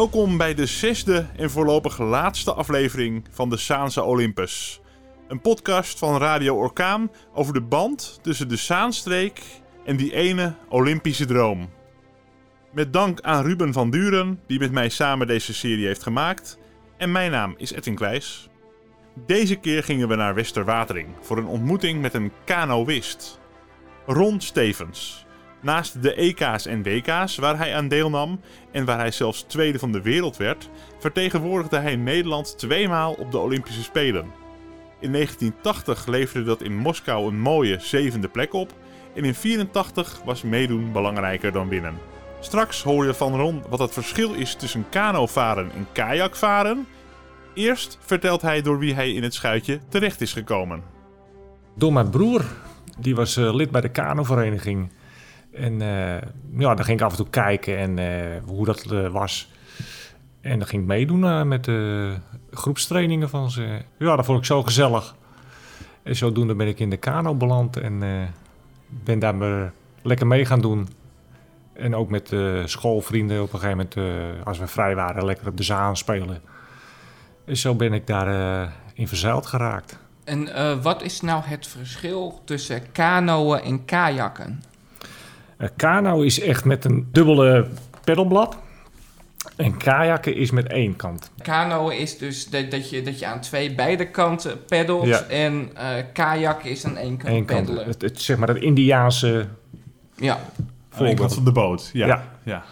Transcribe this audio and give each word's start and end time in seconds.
Welkom 0.00 0.36
bij 0.36 0.54
de 0.54 0.66
zesde 0.66 1.26
en 1.36 1.50
voorlopig 1.50 1.98
laatste 1.98 2.52
aflevering 2.52 3.24
van 3.30 3.50
de 3.50 3.56
Saanse 3.56 4.02
Olympus. 4.02 4.80
Een 5.28 5.40
podcast 5.40 5.98
van 5.98 6.18
Radio 6.18 6.56
Orkaan 6.56 7.10
over 7.34 7.54
de 7.54 7.60
band 7.60 8.18
tussen 8.22 8.48
de 8.48 8.56
Zaanstreek 8.56 9.40
en 9.84 9.96
die 9.96 10.14
ene 10.14 10.54
Olympische 10.68 11.26
droom. 11.26 11.70
Met 12.72 12.92
dank 12.92 13.20
aan 13.20 13.44
Ruben 13.44 13.72
van 13.72 13.90
Duren, 13.90 14.40
die 14.46 14.58
met 14.58 14.72
mij 14.72 14.88
samen 14.88 15.26
deze 15.26 15.54
serie 15.54 15.86
heeft 15.86 16.02
gemaakt. 16.02 16.58
En 16.96 17.12
mijn 17.12 17.30
naam 17.30 17.54
is 17.56 17.72
Edwin 17.72 17.94
Kleijs. 17.94 18.48
Deze 19.26 19.56
keer 19.56 19.82
gingen 19.82 20.08
we 20.08 20.14
naar 20.14 20.34
Westerwatering 20.34 21.08
voor 21.20 21.38
een 21.38 21.46
ontmoeting 21.46 22.00
met 22.00 22.14
een 22.14 22.32
kanoïst. 22.44 23.40
Ron 24.06 24.40
Stevens. 24.40 25.26
Naast 25.60 26.02
de 26.02 26.14
EK's 26.14 26.66
en 26.66 26.82
WK's 26.82 27.36
waar 27.36 27.58
hij 27.58 27.74
aan 27.74 27.88
deelnam 27.88 28.40
en 28.72 28.84
waar 28.84 28.98
hij 28.98 29.10
zelfs 29.10 29.42
tweede 29.42 29.78
van 29.78 29.92
de 29.92 30.02
wereld 30.02 30.36
werd, 30.36 30.68
vertegenwoordigde 30.98 31.78
hij 31.78 31.96
Nederland 31.96 32.58
tweemaal 32.58 33.12
op 33.12 33.30
de 33.30 33.38
Olympische 33.38 33.82
Spelen. 33.82 34.24
In 35.00 35.12
1980 35.12 36.06
leverde 36.06 36.46
dat 36.46 36.62
in 36.62 36.76
Moskou 36.76 37.28
een 37.28 37.40
mooie 37.40 37.76
zevende 37.80 38.28
plek 38.28 38.52
op 38.52 38.68
en 39.14 39.24
in 39.24 39.34
1984 39.34 40.20
was 40.24 40.42
meedoen 40.42 40.92
belangrijker 40.92 41.52
dan 41.52 41.68
winnen. 41.68 41.94
Straks 42.40 42.82
hoor 42.82 43.06
je 43.06 43.14
van 43.14 43.36
Ron 43.36 43.62
wat 43.68 43.78
het 43.78 43.92
verschil 43.92 44.34
is 44.34 44.54
tussen 44.54 44.86
kanovaren 44.88 45.70
en 45.72 45.86
kajakvaren. 45.92 46.86
Eerst 47.54 47.98
vertelt 48.00 48.42
hij 48.42 48.62
door 48.62 48.78
wie 48.78 48.94
hij 48.94 49.12
in 49.12 49.22
het 49.22 49.34
schuitje 49.34 49.78
terecht 49.88 50.20
is 50.20 50.32
gekomen. 50.32 50.82
Door 51.74 51.92
mijn 51.92 52.10
broer, 52.10 52.44
die 52.98 53.14
was 53.14 53.36
eh, 53.36 53.54
lid 53.54 53.70
bij 53.70 53.80
de 53.80 53.88
kanovereniging. 53.88 54.90
En 55.52 55.82
eh, 55.82 56.28
ja, 56.58 56.74
dan 56.74 56.84
ging 56.84 56.98
ik 56.98 57.04
af 57.04 57.10
en 57.10 57.16
toe 57.16 57.30
kijken 57.30 57.78
en 57.78 57.98
eh, 57.98 58.42
hoe 58.46 58.64
dat 58.64 58.90
eh, 58.90 59.08
was. 59.08 59.50
En 60.40 60.58
dan 60.58 60.68
ging 60.68 60.82
ik 60.82 60.88
meedoen 60.88 61.48
met 61.48 61.64
de 61.64 62.14
groepstrainingen 62.50 63.28
van 63.28 63.50
ze. 63.50 63.78
Ja, 63.98 64.16
dat 64.16 64.24
vond 64.24 64.38
ik 64.38 64.44
zo 64.44 64.62
gezellig. 64.62 65.14
En 66.02 66.16
zodoende 66.16 66.54
ben 66.54 66.66
ik 66.66 66.78
in 66.78 66.90
de 66.90 66.96
kano 66.96 67.34
beland 67.34 67.76
en 67.76 68.00
ben 68.88 69.18
daar 69.18 69.34
me 69.34 69.70
lekker 70.02 70.26
mee 70.26 70.44
gaan 70.44 70.60
doen. 70.60 70.88
En 71.72 71.94
ook 71.94 72.10
met 72.10 72.32
eh, 72.32 72.64
schoolvrienden 72.64 73.42
op 73.42 73.52
een 73.52 73.60
gegeven 73.60 73.88
moment, 73.94 74.44
als 74.44 74.58
we 74.58 74.66
vrij 74.66 74.94
waren, 74.94 75.24
lekker 75.24 75.48
op 75.48 75.56
de 75.56 75.62
zaan 75.62 75.96
spelen. 75.96 76.42
En 77.44 77.56
zo 77.56 77.74
ben 77.74 77.92
ik 77.92 78.06
daar 78.06 78.62
eh, 78.62 78.70
in 78.94 79.08
verzeild 79.08 79.46
geraakt. 79.46 79.98
En 80.24 80.48
wat 80.82 81.02
is 81.02 81.20
nou 81.20 81.42
het 81.44 81.66
verschil 81.66 82.40
tussen 82.44 82.92
kanoën 82.92 83.60
en 83.60 83.84
kajakken? 83.84 84.62
Uh, 85.60 85.68
kano 85.76 86.20
is 86.20 86.40
echt 86.40 86.64
met 86.64 86.84
een 86.84 87.08
dubbele 87.12 87.66
pedalblad. 88.04 88.58
En 89.56 89.76
kajakken 89.76 90.36
is 90.36 90.50
met 90.50 90.66
één 90.66 90.96
kant. 90.96 91.30
Kanoën 91.42 91.98
is 91.98 92.18
dus 92.18 92.48
dat, 92.48 92.70
dat, 92.70 92.90
je, 92.90 93.02
dat 93.02 93.18
je 93.18 93.26
aan 93.26 93.40
twee 93.40 93.74
beide 93.74 94.10
kanten 94.10 94.64
peddelt. 94.64 95.06
Ja. 95.06 95.22
En 95.22 95.70
eh 95.74 96.04
kajak 96.12 96.62
is 96.62 96.84
aan 96.84 96.96
één 96.96 97.16
kant 97.16 97.34
Eén 97.34 97.44
kant. 97.44 97.58
peddelen. 97.58 97.86
Het, 97.86 98.02
het, 98.02 98.20
zeg 98.20 98.36
maar 98.36 98.48
het 98.48 98.62
Indiaanse. 98.62 99.46
Ja. 100.16 100.38
Aan 100.90 101.06
de 101.06 101.14
kant 101.14 101.34
van 101.34 101.44
de 101.44 101.52
boot. 101.52 101.90
Ja. 101.92 102.06
Ja. 102.06 102.24
ja. 102.42 102.64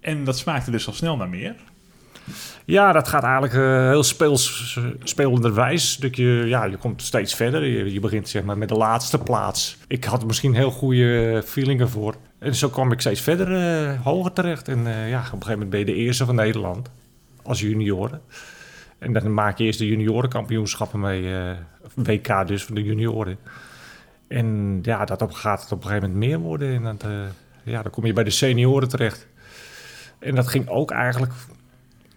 En 0.00 0.24
dat 0.24 0.38
smaakte 0.38 0.70
dus 0.70 0.86
al 0.86 0.92
snel 0.92 1.16
naar 1.16 1.28
meer. 1.28 1.54
Ja, 2.64 2.92
dat 2.92 3.08
gaat 3.08 3.22
eigenlijk 3.22 3.54
eh, 3.54 3.88
heel 3.88 4.02
speels, 4.02 4.78
spelenderwijs. 5.02 5.96
Dat 5.96 6.16
je, 6.16 6.44
ja, 6.46 6.64
je 6.64 6.76
komt 6.76 7.02
steeds 7.02 7.34
verder. 7.34 7.64
Je, 7.64 7.92
je 7.92 8.00
begint 8.00 8.28
zeg 8.28 8.42
maar, 8.42 8.58
met 8.58 8.68
de 8.68 8.74
laatste 8.74 9.18
plaats. 9.18 9.76
Ik 9.86 10.04
had 10.04 10.26
misschien 10.26 10.54
heel 10.54 10.70
goede 10.70 11.42
feelingen 11.46 11.88
voor. 11.88 12.14
En 12.38 12.54
zo 12.54 12.68
kwam 12.68 12.92
ik 12.92 13.00
steeds 13.00 13.20
verder 13.20 13.56
eh, 13.56 14.00
hoger 14.02 14.32
terecht. 14.32 14.68
En 14.68 14.86
eh, 14.86 15.08
ja, 15.08 15.18
op 15.18 15.24
een 15.24 15.30
gegeven 15.30 15.52
moment 15.52 15.70
ben 15.70 15.78
je 15.78 15.84
de 15.84 15.94
eerste 15.94 16.24
van 16.24 16.34
Nederland. 16.34 16.90
Als 17.42 17.60
junioren. 17.60 18.20
En 18.98 19.12
dan 19.12 19.34
maak 19.34 19.58
je 19.58 19.64
eerst 19.64 19.78
de 19.78 19.86
juniorenkampioenschappen 19.86 21.00
mee. 21.00 21.34
eh, 21.34 21.56
WK 21.94 22.46
dus, 22.46 22.64
van 22.64 22.74
de 22.74 22.82
junioren. 22.82 23.38
En 24.28 24.78
ja, 24.82 25.04
dat 25.04 25.22
op, 25.22 25.32
gaat 25.32 25.62
het 25.62 25.72
op 25.72 25.82
een 25.82 25.88
gegeven 25.88 26.10
moment 26.10 26.28
meer 26.28 26.38
worden. 26.38 26.74
En 26.74 26.82
dat, 26.82 27.02
eh, 27.02 27.20
ja, 27.62 27.82
dan 27.82 27.92
kom 27.92 28.06
je 28.06 28.12
bij 28.12 28.24
de 28.24 28.30
senioren 28.30 28.88
terecht. 28.88 29.26
En 30.18 30.34
dat 30.34 30.48
ging 30.48 30.68
ook 30.68 30.90
eigenlijk 30.90 31.32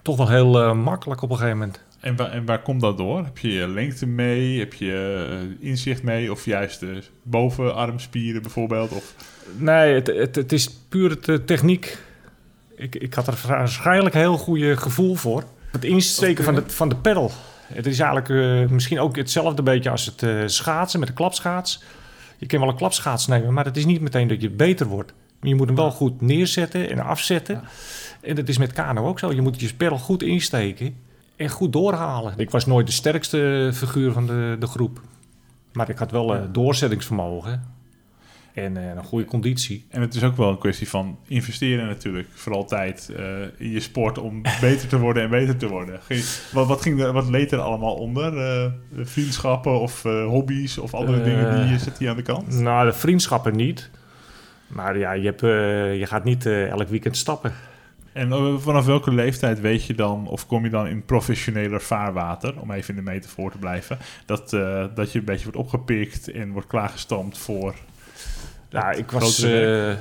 toch 0.06 0.18
wel 0.18 0.30
heel 0.30 0.62
eh, 0.62 0.74
makkelijk 0.74 1.22
op 1.22 1.30
een 1.30 1.36
gegeven 1.38 1.58
moment. 1.58 1.80
En, 2.00 2.16
wa- 2.16 2.30
en 2.30 2.46
waar 2.46 2.62
komt 2.62 2.82
dat 2.82 2.98
door? 2.98 3.24
Heb 3.24 3.38
je 3.38 3.52
je 3.54 3.68
lengte 3.68 4.06
mee? 4.06 4.60
Heb 4.60 4.74
je 4.74 5.26
eh, 5.60 5.68
inzicht 5.70 6.04
mee? 6.04 6.32
Of 6.32 6.46
juist 6.46 6.80
de 6.80 7.04
bovenarmspieren 7.24 8.42
bijvoorbeeld? 8.42 8.92
Of... 8.92 9.16
Nee, 9.58 9.94
het, 9.94 10.08
het, 10.08 10.36
het 10.36 10.52
is 10.52 10.70
puur 10.90 11.10
het, 11.10 11.30
eh, 11.30 11.36
techniek. 11.36 11.98
Ik, 12.76 12.96
ik 12.96 13.14
had 13.14 13.28
er 13.28 13.38
waarschijnlijk 13.48 14.16
een 14.16 14.22
heel 14.22 14.38
goede 14.38 14.78
gevoel 14.78 15.16
voor. 15.16 15.44
Het 15.72 15.84
insteken 15.84 16.44
van 16.44 16.56
de, 16.56 16.64
van 16.68 16.90
de 16.90 16.96
pedal. 16.96 17.32
Het 17.68 17.86
is 17.86 18.00
eigenlijk 18.00 18.30
eh, 18.30 18.70
misschien 18.72 19.00
ook 19.00 19.16
hetzelfde 19.16 19.64
beetje 19.64 19.90
als 19.90 20.06
het 20.06 20.24
eh, 20.24 20.34
schaatsen 20.46 21.00
met 21.00 21.08
de 21.08 21.14
klapschaats. 21.16 21.84
Je 22.38 22.46
kan 22.46 22.60
wel 22.60 22.70
een 22.70 22.76
klapschaats 22.76 23.28
nemen, 23.28 23.54
maar 23.54 23.66
het 23.66 23.78
is 23.78 23.86
niet 23.86 24.02
meteen 24.02 24.28
dat 24.28 24.42
je 24.42 24.50
beter 24.50 24.86
wordt. 24.86 25.14
Je 25.42 25.56
moet 25.56 25.68
hem 25.68 25.76
wel 25.76 25.92
goed 25.92 26.22
neerzetten 26.22 26.90
en 26.90 27.00
afzetten. 27.00 27.62
En 28.26 28.36
dat 28.36 28.48
is 28.48 28.58
met 28.58 28.74
kano 28.74 29.08
ook 29.08 29.20
zo. 29.20 29.32
Je 29.32 29.42
moet 29.42 29.60
je 29.60 29.74
pedal 29.74 29.98
goed 29.98 30.24
insteken 30.24 30.96
en 31.36 31.50
goed 31.50 31.74
doorhalen. 31.74 32.34
Ik 32.38 32.50
was 32.50 32.66
nooit 32.66 32.88
de 32.88 32.94
sterkste 32.94 33.70
figuur 33.74 34.12
van 34.12 34.26
de, 34.28 34.56
de 34.60 34.68
groep. 34.68 35.02
Maar 35.74 35.90
ik 35.90 35.98
had 35.98 36.12
wel 36.12 36.36
eh, 36.36 36.42
doorzettingsvermogen 36.52 37.74
en 38.54 38.78
eh, 38.78 38.96
een 38.96 39.04
goede 39.04 39.26
conditie. 39.26 39.86
En 39.90 40.02
het 40.02 40.16
is 40.16 40.24
ook 40.24 40.38
wel 40.38 40.50
een 40.50 40.58
kwestie 40.58 40.90
van 40.90 41.18
investeren 41.28 41.88
natuurlijk. 41.88 42.28
Vooral 42.32 42.66
tijd 42.66 43.10
eh, 43.18 43.26
in 43.58 43.72
je 43.72 43.80
sport 43.80 44.18
om 44.18 44.42
beter 44.62 44.88
te 44.88 45.00
worden 45.00 45.24
en 45.24 45.30
beter 45.30 45.58
te 45.58 45.68
worden. 45.68 46.00
Wat, 46.52 46.68
wat, 46.68 46.82
ging 46.82 47.02
er, 47.02 47.14
wat 47.14 47.30
leed 47.30 47.52
er 47.52 47.60
allemaal 47.60 47.96
onder? 47.96 48.72
Vriendschappen 49.02 49.80
of 49.80 50.04
hobby's 50.04 50.78
of 50.78 50.94
andere 50.94 51.24
dingen 51.24 51.56
die 51.56 51.72
je 51.72 51.80
zet 51.80 51.98
die 51.98 52.10
aan 52.10 52.16
de 52.16 52.22
kant? 52.22 52.60
Nou, 52.60 52.86
de 52.86 52.94
vriendschappen 52.94 53.56
niet. 53.56 53.90
Maar 54.68 54.98
ja, 54.98 55.12
je, 55.12 55.26
hebt, 55.26 55.42
je 56.00 56.06
gaat 56.06 56.24
niet 56.24 56.46
elk 56.46 56.88
weekend 56.88 57.18
stappen. 57.18 57.54
En 58.16 58.32
eh, 58.32 58.58
vanaf 58.58 58.86
welke 58.86 59.12
leeftijd 59.12 59.60
weet 59.60 59.86
je 59.86 59.94
dan, 59.94 60.28
of 60.28 60.48
kom 60.48 60.64
je 60.64 60.70
dan 60.70 60.88
in 60.88 61.06
professioneler 61.06 61.82
vaarwater, 61.82 62.62
om 62.62 62.72
even 62.72 62.98
in 62.98 63.06
de 63.06 63.12
metafoor 63.12 63.52
te 63.52 63.58
blijven, 63.58 63.98
dat, 64.26 64.54
eh, 64.54 64.86
dat 64.96 65.12
je 65.12 65.20
een 65.20 65.26
beetje 65.26 65.44
wordt 65.44 65.58
opgepikt 65.60 66.32
en 66.32 66.52
wordt 66.52 66.68
klaargestoomd 66.68 67.38
voor. 67.38 67.76
Het 68.70 68.98
ik 68.98 69.12
was 69.12 69.38
grotere 69.38 69.92
eh 69.92 69.98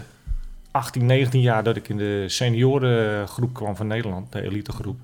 18, 0.70 1.06
19 1.06 1.40
jaar 1.40 1.62
dat 1.62 1.76
ik 1.76 1.88
in 1.88 1.96
de 1.96 2.24
seniorengroep 2.28 3.54
kwam 3.54 3.76
van 3.76 3.86
Nederland, 3.86 4.32
de 4.32 4.42
elitegroep. 4.42 4.98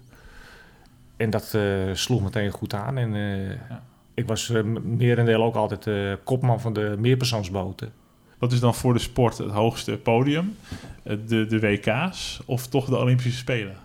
En 1.17 1.31
dat 1.31 1.55
eh, 1.55 1.63
sloeg 1.93 2.23
meteen 2.23 2.51
goed 2.51 2.75
aan. 2.75 2.99
En 2.99 3.15
eh, 3.15 3.49
Ja. 3.51 3.83
ik 4.15 4.27
was 4.27 4.51
eh, 4.51 4.63
merendeel 4.83 5.43
ook 5.43 5.55
altijd 5.55 5.87
eh, 5.87 6.13
kopman 6.25 6.61
van 6.61 6.73
de 6.73 6.95
meerpersoonsboten. 6.99 7.93
Wat 8.41 8.53
is 8.53 8.61
dan 8.61 8.75
voor 8.75 8.93
de 8.93 8.99
sport 8.99 9.39
het 9.39 9.51
hoogste 9.51 9.97
podium? 9.97 10.57
Eh, 11.03 11.17
de, 11.27 11.47
de 11.47 11.61
WK's 11.61 12.41
of 12.45 12.67
toch 12.67 12.87
de 12.87 12.97
Olympische 12.97 13.39
Spelen? 13.39 13.77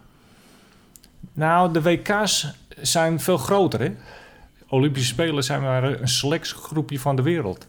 Nou, 1.33 1.73
de 1.73 1.81
WK's 1.81 2.53
zijn 2.81 3.19
veel 3.19 3.38
groter, 3.38 3.79
hè? 3.79 3.91
Olympische 4.67 5.07
Spelen 5.07 5.43
zijn 5.43 5.61
maar 5.61 5.83
een 5.83 6.07
select 6.07 6.51
groepje 6.51 6.99
van 6.99 7.16
de 7.16 7.21
wereld. 7.21 7.67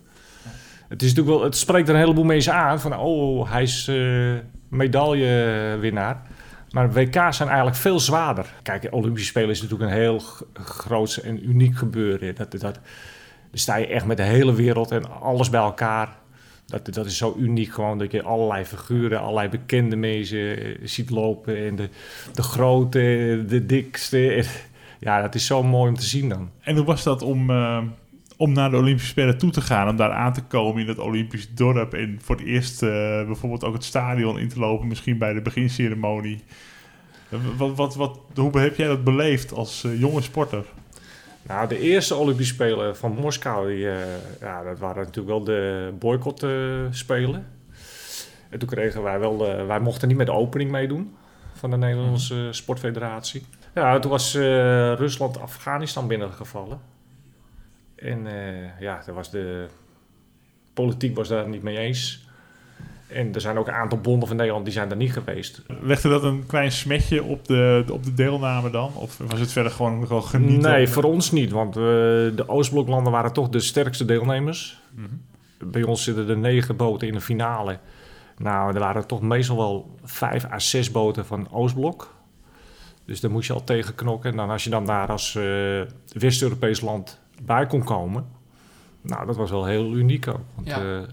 Het, 0.89 1.03
is 1.03 1.09
natuurlijk 1.09 1.37
wel, 1.37 1.45
het 1.45 1.57
spreekt 1.57 1.89
er 1.89 1.95
een 1.95 2.01
heleboel 2.01 2.25
mensen 2.25 2.55
aan 2.55 2.81
van, 2.81 2.97
oh, 2.97 3.53
hij 3.53 3.63
is 3.63 3.89
eh, 3.89 4.35
medaillewinnaar. 4.69 6.23
Maar 6.71 6.93
WK's 6.93 7.37
zijn 7.37 7.49
eigenlijk 7.49 7.77
veel 7.77 8.01
zwaarder. 8.01 8.47
Kijk, 8.63 8.89
Olympische 8.91 9.29
Spelen 9.29 9.51
is 9.51 9.63
natuurlijk 9.63 9.91
een 9.91 9.97
heel 9.97 10.23
groot 10.55 11.17
en 11.17 11.49
uniek 11.49 11.77
gebeuren. 11.77 12.35
Dat, 12.35 12.51
dat, 12.51 12.61
daar 12.61 12.81
sta 13.53 13.77
je 13.77 13.87
echt 13.87 14.07
met 14.07 14.17
de 14.17 14.23
hele 14.23 14.55
wereld 14.55 14.91
en 14.91 15.21
alles 15.21 15.51
bij 15.51 15.61
elkaar. 15.61 16.09
Dat, 16.67 16.95
dat 16.95 17.07
is 17.07 17.17
zo 17.17 17.37
uniek 17.39 17.73
gewoon 17.73 17.99
dat 17.99 18.13
je 18.13 18.23
allerlei 18.23 18.65
figuren, 18.65 19.21
allerlei 19.21 19.49
bekende 19.49 19.97
mensen 19.97 20.65
eh, 20.65 20.75
ziet 20.83 21.11
lopen. 21.11 21.57
En 21.67 21.77
de, 21.77 21.89
de 22.35 22.43
grote, 22.43 23.45
de 23.49 23.67
dikste. 23.67 24.45
Ja, 24.99 25.23
dat 25.23 25.35
is 25.35 25.47
zo 25.47 25.63
mooi 25.63 25.89
om 25.91 25.97
te 25.97 26.05
zien 26.05 26.29
dan. 26.29 26.51
En 26.61 26.77
hoe 26.77 26.85
was 26.85 27.03
dat 27.03 27.23
om, 27.23 27.51
eh, 27.51 27.83
om 28.37 28.53
naar 28.53 28.71
de 28.71 28.77
Olympische 28.77 29.11
Spelen 29.11 29.39
toe 29.39 29.51
te 29.51 29.61
gaan, 29.61 29.89
om 29.89 29.97
daar 29.97 30.11
aan 30.11 30.33
te 30.33 30.43
komen 30.43 30.83
in 30.83 30.89
het 30.89 30.99
Olympisch 30.99 31.55
dorp 31.55 31.95
en 31.95 32.19
voor 32.23 32.37
het 32.37 32.45
eerst 32.45 32.83
eh, 32.83 32.89
bijvoorbeeld 33.27 33.65
ook 33.65 33.75
het 33.75 33.85
stadion 33.85 34.39
in 34.39 34.49
te 34.49 34.59
lopen, 34.59 34.89
misschien 34.89 35.19
bij 35.19 35.33
de 35.33 35.41
beginceremonie? 35.41 36.41
Wat, 37.57 37.77
wat, 37.77 37.95
wat, 37.95 38.21
hoe 38.35 38.59
heb 38.59 38.77
jij 38.77 38.87
dat 38.87 39.05
beleefd 39.05 39.53
als 39.53 39.87
jonge 39.99 40.21
sporter? 40.21 40.65
Nou, 41.47 41.69
de 41.69 41.79
eerste 41.79 42.15
Olympische 42.15 42.55
Spelen 42.55 42.97
van 42.97 43.13
Moskou, 43.15 43.69
die, 43.75 43.91
eh, 43.91 43.97
ja, 44.41 44.63
dat 44.63 44.79
waren 44.79 45.05
natuurlijk 45.05 45.27
wel 45.37 45.45
de 45.45 45.93
boycott 45.99 46.43
eh, 46.43 46.51
spelen. 46.91 47.47
En 48.51 48.59
toen 48.59 48.69
kregen 48.69 49.03
wij 49.03 49.19
wel, 49.19 49.37
de- 49.37 49.65
wij 49.67 49.81
mochten 49.81 50.09
niet 50.09 50.17
met 50.17 50.27
de 50.27 50.33
opening 50.33 50.71
meedoen 50.71 51.17
van 51.55 51.71
de 51.71 51.77
Nederlandse 51.77 52.49
Sportfederatie. 52.51 53.47
Ja, 53.75 53.99
toen 53.99 54.11
was 54.11 54.35
eh, 54.35 54.43
Rusland 54.95 55.41
Afghanistan 55.41 56.07
binnengevallen. 56.09 56.81
En 57.97 58.27
eh, 58.27 58.81
ja, 58.81 59.03
daar 59.07 59.15
was 59.15 59.31
de 59.31 59.67
politiek 60.73 61.17
was 61.17 61.29
daar 61.29 61.49
niet 61.49 61.63
mee 61.63 61.77
eens. 61.79 62.26
En 63.09 63.35
er 63.35 63.41
zijn 63.41 63.59
ook 63.59 63.67
een 63.67 63.75
aantal 63.75 63.99
bonden 64.01 64.29
van 64.29 64.37
Nederland 64.37 64.65
die 64.65 64.75
zijn 64.75 64.91
er 64.91 64.97
niet 64.97 65.13
geweest. 65.13 65.63
Legde 65.81 66.09
dat 66.09 66.23
een 66.23 66.47
klein 66.47 66.73
smetje 66.73 67.23
op 67.23 67.47
de, 67.47 67.85
op 67.93 68.05
de 68.05 68.15
deelname 68.15 68.71
dan? 68.71 68.95
Of 68.95 69.19
was 69.27 69.41
het 69.41 69.53
verder 69.53 69.73
gewoon, 69.73 70.07
gewoon 70.07 70.25
genieten? 70.25 70.71
Nee, 70.71 70.89
voor 70.89 71.03
ons 71.03 71.31
niet. 71.31 71.51
Want 71.51 71.77
eh, 71.77 71.83
de 71.83 72.45
Oostbloklanden 72.47 73.13
waren 73.13 73.33
toch 73.33 73.49
de 73.49 73.61
sterkste 73.61 74.05
deelnemers. 74.05 74.81
Mhm. 74.95 75.07
Bij 75.71 75.83
ons 75.83 76.05
zitten 76.05 76.29
er 76.29 76.39
negen 76.39 76.77
boten 76.77 77.07
in 77.09 77.13
de 77.13 77.21
finale. 77.21 77.79
Nou, 78.39 78.75
er 78.75 78.81
waren 78.81 79.07
toch 79.07 79.21
meestal 79.21 79.57
wel 79.57 79.97
vijf 80.05 80.45
à 80.45 80.59
zes 80.59 80.91
boten 80.91 81.27
van 81.27 81.51
Oostblok. 81.51 82.15
Dus 83.05 83.21
daar 83.21 83.31
moest 83.31 83.47
je 83.47 83.53
al 83.53 83.65
tegen 83.65 83.95
knokken. 83.95 84.31
En 84.31 84.37
dan 84.37 84.51
als 84.51 84.65
je 84.65 84.71
dan 84.71 84.87
daar 84.87 85.09
als 85.09 85.35
eh, 85.35 85.81
West-Europees 86.13 86.81
land 86.81 87.21
bij 87.43 87.67
kon 87.67 87.85
komen... 87.85 88.27
Nou, 89.01 89.27
dat 89.27 89.37
was 89.37 89.51
wel 89.51 89.65
heel 89.65 89.95
uniek 89.95 90.29
ook. 90.29 90.41
Want 90.55 90.67
Ja. 90.67 91.05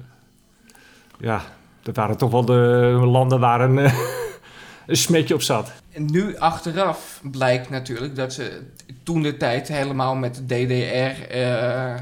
ja 1.19 1.41
dat 1.83 1.95
waren 1.95 2.17
toch 2.17 2.31
wel 2.31 2.45
de 2.45 2.99
landen 3.05 3.39
waar 3.39 3.61
een, 3.61 3.77
eh, 3.77 3.93
een 4.87 4.97
smetje 4.97 5.33
op 5.33 5.41
zat. 5.41 5.71
En 5.91 6.05
nu 6.11 6.37
achteraf 6.37 7.21
blijkt 7.31 7.69
natuurlijk 7.69 8.15
dat 8.15 8.33
ze 8.33 8.61
toen 9.03 9.21
de 9.21 9.37
tijd 9.37 9.67
helemaal 9.67 10.15
met 10.15 10.35
de 10.35 10.43
DDR 10.45 11.31
eh, 11.31 11.93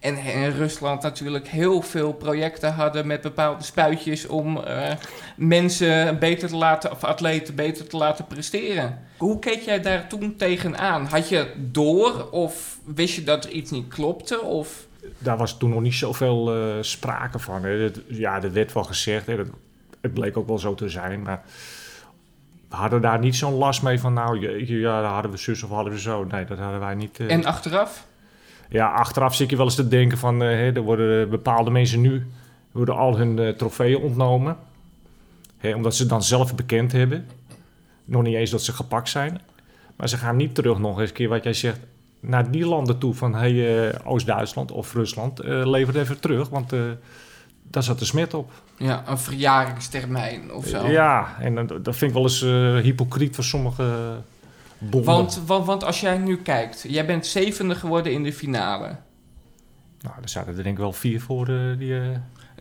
en, 0.00 0.52
Rusland 0.56 1.02
natuurlijk 1.02 1.48
heel 1.48 1.82
veel 1.82 2.12
projecten 2.12 2.72
hadden 2.72 3.06
met 3.06 3.20
bepaalde 3.20 3.64
spuitjes 3.64 4.26
om 4.26 4.56
eh, 4.58 4.90
mensen 5.36 6.18
beter 6.18 6.48
te 6.48 6.56
laten, 6.56 6.90
of 6.90 7.04
atleten 7.04 7.54
beter 7.54 7.86
te 7.86 7.96
laten 7.96 8.26
presteren. 8.26 8.98
Hoe 9.16 9.38
keek 9.38 9.60
jij 9.60 9.80
daar 9.80 10.06
toen 10.06 10.36
tegenaan? 10.36 11.06
Had 11.06 11.28
je 11.28 11.52
door 11.56 12.30
of 12.30 12.78
wist 12.84 13.14
je 13.14 13.24
dat 13.24 13.44
er 13.44 13.50
iets 13.50 13.70
niet 13.70 13.88
klopte? 13.88 14.42
Of 14.42 14.86
daar 15.18 15.36
was 15.36 15.58
toen 15.58 15.70
nog 15.70 15.80
niet 15.80 15.94
zoveel 15.94 16.54
eh 16.54 16.72
sprake 16.80 17.38
van. 17.38 17.62
Hè. 17.64 17.70
Het- 17.70 18.00
ja, 18.06 18.40
dat 18.40 18.52
werd 18.52 18.72
wel 18.72 18.84
gezegd. 18.84 19.26
Hè. 19.26 19.36
Dat, 19.36 19.46
het 20.00 20.14
bleek 20.14 20.36
ook 20.36 20.46
wel 20.46 20.58
zo 20.58 20.74
te 20.74 20.88
zijn. 20.88 21.22
Maar 21.22 21.42
we 22.68 22.76
hadden 22.76 23.00
daar 23.00 23.18
niet 23.18 23.36
zo'n 23.36 23.54
last 23.54 23.82
mee 23.82 24.00
van... 24.00 24.12
nou, 24.12 24.64
ja, 24.66 25.00
daar 25.02 25.12
hadden 25.12 25.30
we 25.30 25.36
zus 25.36 25.62
of 25.62 25.70
hadden 25.70 25.92
we 25.92 26.00
zo. 26.00 26.24
Nee, 26.24 26.44
dat 26.44 26.58
hadden 26.58 26.80
wij 26.80 26.94
niet. 26.94 27.20
eh. 27.20 27.32
en 27.32 27.44
achteraf? 27.44 28.06
Ja, 28.68 28.88
achteraf 28.92 29.34
zit 29.34 29.50
je 29.50 29.56
wel 29.56 29.64
eens 29.64 29.74
te 29.74 29.88
denken 29.88 30.18
van... 30.18 30.42
eh, 30.42 30.48
hè, 30.48 30.72
er 30.72 30.80
worden 30.80 31.28
bepaalde 31.30 31.70
mensen 31.70 32.00
nu... 32.00 32.26
worden 32.72 32.96
al 32.96 33.16
hun 33.18 33.56
trofeeën 33.56 33.98
ontnomen. 33.98 34.56
Hè, 35.58 35.74
omdat 35.74 35.94
ze 35.96 36.06
dan 36.06 36.22
zelf 36.22 36.54
bekend 36.54 36.92
hebben. 36.92 37.26
Nog 38.04 38.22
niet 38.22 38.34
eens 38.34 38.50
dat 38.50 38.62
ze 38.62 38.72
gepakt 38.72 39.08
zijn. 39.08 39.40
Maar 39.96 40.08
ze 40.08 40.16
gaan 40.16 40.36
niet 40.36 40.54
terug 40.54 40.78
nog 40.78 41.00
eens 41.00 41.08
een 41.08 41.14
keer 41.14 41.28
wat 41.28 41.44
jij 41.44 41.52
zegt... 41.52 41.78
naar 42.20 42.50
die 42.50 42.66
landen 42.66 42.98
toe 42.98 43.14
van... 43.14 43.34
hey, 43.34 43.88
eh, 43.88 43.98
Oost-Duitsland 44.04 44.72
of 44.72 44.94
Rusland, 44.94 45.40
eh 45.40 45.66
lever 45.66 45.94
het 45.94 46.02
even 46.02 46.20
terug. 46.20 46.48
Want 46.48 46.72
eh, 46.72 46.80
daar 47.62 47.82
zat 47.82 47.98
de 47.98 48.04
smet 48.04 48.34
op. 48.34 48.52
Ja, 48.76 49.02
een 49.06 49.18
verjaringstermijn 49.18 50.52
of 50.52 50.66
zo. 50.66 50.86
Ja, 50.86 51.36
en 51.40 51.54
dat, 51.54 51.84
dat 51.84 51.96
vind 51.96 52.10
ik 52.10 52.16
wel 52.16 52.22
eens 52.22 52.40
hypocriet 52.84 53.34
voor 53.34 53.44
sommige 53.44 54.16
bonden. 54.78 55.14
Want, 55.14 55.42
want, 55.46 55.66
want 55.66 55.84
als 55.84 56.00
jij 56.00 56.18
nu 56.18 56.36
kijkt, 56.36 56.84
jij 56.88 57.06
bent 57.06 57.26
zevende 57.26 57.74
geworden 57.74 58.12
in 58.12 58.22
de 58.22 58.32
finale. 58.32 58.96
Nou, 60.00 60.14
er 60.22 60.28
zaten 60.28 60.56
er 60.56 60.62
denk 60.62 60.74
ik 60.76 60.82
wel 60.82 60.92
vier 60.92 61.20
voor 61.20 61.48
eh, 61.48 61.78
die... 61.78 62.00
eh, 62.00 62.08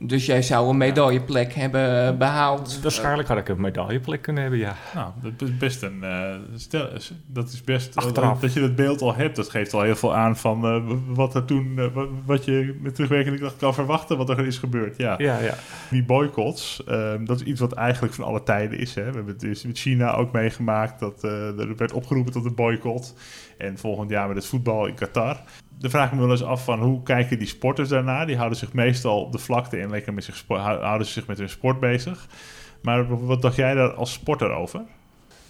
Dus 0.01 0.25
jij 0.25 0.41
zou 0.41 0.69
een 0.69 0.77
medailleplek 0.77 1.53
hebben 1.53 2.17
behaald. 2.17 2.79
waarschijnlijk 2.81 3.27
had 3.27 3.37
ik 3.37 3.49
een 3.49 3.61
medailleplek 3.61 4.21
kunnen 4.21 4.41
hebben, 4.41 4.59
ja. 4.59 4.75
Nou, 4.95 5.11
dat 5.21 5.47
is 5.49 5.57
best 5.57 5.81
een. 5.83 6.03
eh, 6.03 6.35
stel, 6.55 6.89
dat 7.25 7.49
is 7.51 7.63
best. 7.63 7.95
Achteraf. 7.95 8.39
Dat 8.39 8.53
je 8.53 8.59
dat 8.59 8.75
beeld 8.75 9.01
al 9.01 9.15
hebt, 9.15 9.35
dat 9.35 9.49
geeft 9.49 9.73
al 9.73 9.81
heel 9.81 9.95
veel 9.95 10.15
aan 10.15 10.37
van 10.37 10.65
eh, 10.65 10.83
wat 11.07 11.35
er 11.35 11.45
toen. 11.45 11.73
eh, 11.79 11.85
wat- 12.25 12.45
je 12.45 12.77
met 12.81 12.95
terugwerkende 12.95 13.37
kracht 13.37 13.57
kan 13.57 13.73
verwachten, 13.73 14.17
wat 14.17 14.29
er 14.29 14.45
is 14.45 14.57
gebeurd. 14.57 14.97
Ja, 14.97 15.15
Ja, 15.17 15.39
ja. 15.39 15.53
die 15.89 16.03
boycotts, 16.03 16.83
ehm, 16.83 17.25
dat 17.25 17.39
is 17.39 17.45
iets 17.45 17.59
wat 17.59 17.73
eigenlijk 17.73 18.13
van 18.13 18.25
alle 18.25 18.43
tijden 18.43 18.79
is. 18.79 18.95
Hè. 18.95 19.01
We 19.03 19.15
hebben 19.15 19.33
het 19.33 19.39
dus 19.39 19.65
met 19.65 19.77
China 19.79 20.13
ook 20.13 20.31
meegemaakt 20.31 20.99
dat 20.99 21.23
eh, 21.23 21.59
er 21.59 21.75
werd 21.75 21.91
opgeroepen 21.93 22.33
tot 22.33 22.45
een 22.45 22.55
boycott. 22.55 23.13
En 23.57 23.77
volgend 23.77 24.09
jaar 24.09 24.27
met 24.27 24.35
het 24.35 24.45
voetbal 24.45 24.85
in 24.85 24.93
Qatar. 24.95 25.41
Dan 25.79 25.89
vraag 25.89 26.07
ik 26.07 26.13
me 26.13 26.21
wel 26.21 26.31
eens 26.31 26.43
af 26.43 26.63
van 26.63 26.79
hoe 26.79 27.03
kijken 27.03 27.39
die 27.39 27.47
sporters 27.47 27.89
daarna? 27.89 28.25
Die 28.25 28.35
houden 28.37 28.57
zich 28.57 28.73
meestal 28.73 29.21
op 29.21 29.31
de 29.31 29.37
vlakte 29.37 29.77
en 29.77 29.89
lekker 29.89 30.13
met 30.13 30.23
zich 30.23 30.43
houden 30.47 31.07
ze 31.07 31.13
zich 31.13 31.27
met 31.27 31.37
hun 31.37 31.49
sport 31.49 31.79
bezig. 31.79 32.27
Maar 32.81 33.25
wat 33.25 33.41
dacht 33.41 33.55
jij 33.55 33.73
daar 33.73 33.93
als 33.93 34.13
sporter 34.13 34.51
over? 34.51 34.81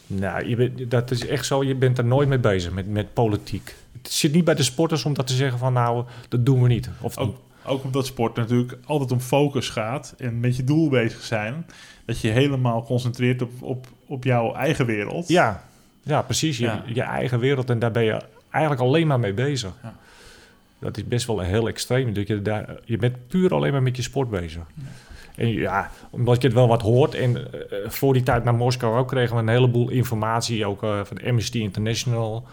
Nou, 0.07 0.47
je 0.47 0.55
bent, 0.55 0.91
dat 0.91 1.11
is 1.11 1.27
echt 1.27 1.45
zo. 1.45 1.63
Je 1.63 1.75
bent 1.75 1.97
er 1.97 2.05
nooit 2.05 2.27
mee 2.27 2.39
bezig 2.39 2.71
met, 2.71 2.87
met 2.87 3.13
politiek. 3.13 3.75
Het 4.01 4.11
zit 4.11 4.33
niet 4.33 4.43
bij 4.43 4.55
de 4.55 4.63
sporters 4.63 5.05
om 5.05 5.13
dat 5.13 5.27
te 5.27 5.33
zeggen 5.33 5.59
van 5.59 5.73
nou, 5.73 6.05
dat 6.29 6.45
doen 6.45 6.61
we 6.61 6.67
niet. 6.67 6.89
Of, 7.01 7.17
Ook, 7.17 7.37
ook 7.65 7.83
omdat 7.83 8.05
sport 8.05 8.35
natuurlijk 8.35 8.77
altijd 8.85 9.11
om 9.11 9.19
focus 9.19 9.69
gaat 9.69 10.13
en 10.17 10.39
met 10.39 10.55
je 10.55 10.63
doel 10.63 10.89
bezig 10.89 11.21
zijn. 11.21 11.65
Dat 12.05 12.21
je 12.21 12.27
je 12.27 12.33
helemaal 12.33 12.83
concentreert 12.83 13.41
op, 13.41 13.51
op, 13.61 13.87
op 14.05 14.23
jouw 14.23 14.53
eigen 14.53 14.85
wereld. 14.85 15.27
Ja, 15.27 15.63
ja 16.03 16.21
precies. 16.21 16.57
Je, 16.57 16.65
Ja. 16.65 16.83
je 16.85 17.01
eigen 17.01 17.39
wereld 17.39 17.69
en 17.69 17.79
daar 17.79 17.91
ben 17.91 18.03
je 18.03 18.21
eigenlijk 18.49 18.83
alleen 18.83 19.07
maar 19.07 19.19
mee 19.19 19.33
bezig. 19.33 19.71
Ja. 19.83 19.95
Dat 20.79 20.97
is 20.97 21.07
best 21.07 21.27
wel 21.27 21.39
heel 21.39 21.67
extreem. 21.67 22.13
Dat 22.13 22.27
je, 22.27 22.41
daar, 22.41 22.79
je 22.85 22.97
bent 22.97 23.27
puur 23.27 23.53
alleen 23.53 23.71
maar 23.71 23.83
met 23.83 23.95
je 23.95 24.01
sport 24.01 24.29
bezig. 24.29 24.63
En 25.35 25.47
ja, 25.47 25.91
omdat 26.09 26.41
je 26.41 26.47
het 26.47 26.57
wel 26.57 26.67
wat 26.67 26.81
hoort. 26.81 27.15
En 27.15 27.53
eh, 27.53 27.89
voor 27.89 28.13
die 28.13 28.23
tijd 28.23 28.43
naar 28.43 28.55
Moskou 28.55 28.97
ook 28.97 29.07
kregen 29.07 29.35
we 29.35 29.41
een 29.41 29.47
heleboel 29.47 29.89
informatie. 29.89 30.65
Ook 30.65 30.83
eh, 30.83 31.03
van 31.03 31.21
Amnesty 31.25 31.59
International. 31.59 32.45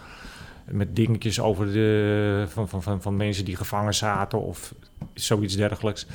Met 0.64 0.96
dingetjes 0.96 1.40
over 1.40 1.72
de, 1.72 2.44
van, 2.48 2.68
van, 2.68 2.82
van, 2.82 3.02
van 3.02 3.16
mensen 3.16 3.44
die 3.44 3.56
gevangen 3.56 3.94
zaten 3.94 4.42
of 4.42 4.74
zoiets 5.14 5.56
dergelijks. 5.56 6.06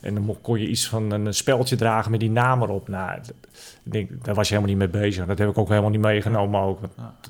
En 0.00 0.14
dan 0.14 0.36
kon 0.40 0.60
je 0.60 0.68
iets 0.68 0.88
van 0.88 1.10
een 1.10 1.34
speltje 1.34 1.76
dragen 1.76 2.10
met 2.10 2.20
die 2.20 2.30
naam 2.30 2.62
erop. 2.62 2.88
Nou, 2.88 3.18
ik 3.18 3.92
denk, 3.92 4.24
daar 4.24 4.34
was 4.34 4.48
je 4.48 4.54
helemaal 4.54 4.76
niet 4.76 4.92
mee 4.92 5.02
bezig. 5.02 5.26
Dat 5.26 5.38
heb 5.38 5.48
ik 5.48 5.58
ook 5.58 5.68
helemaal 5.68 5.90
niet 5.90 6.00
meegenomen. 6.00 6.60
Ook. 6.60 6.80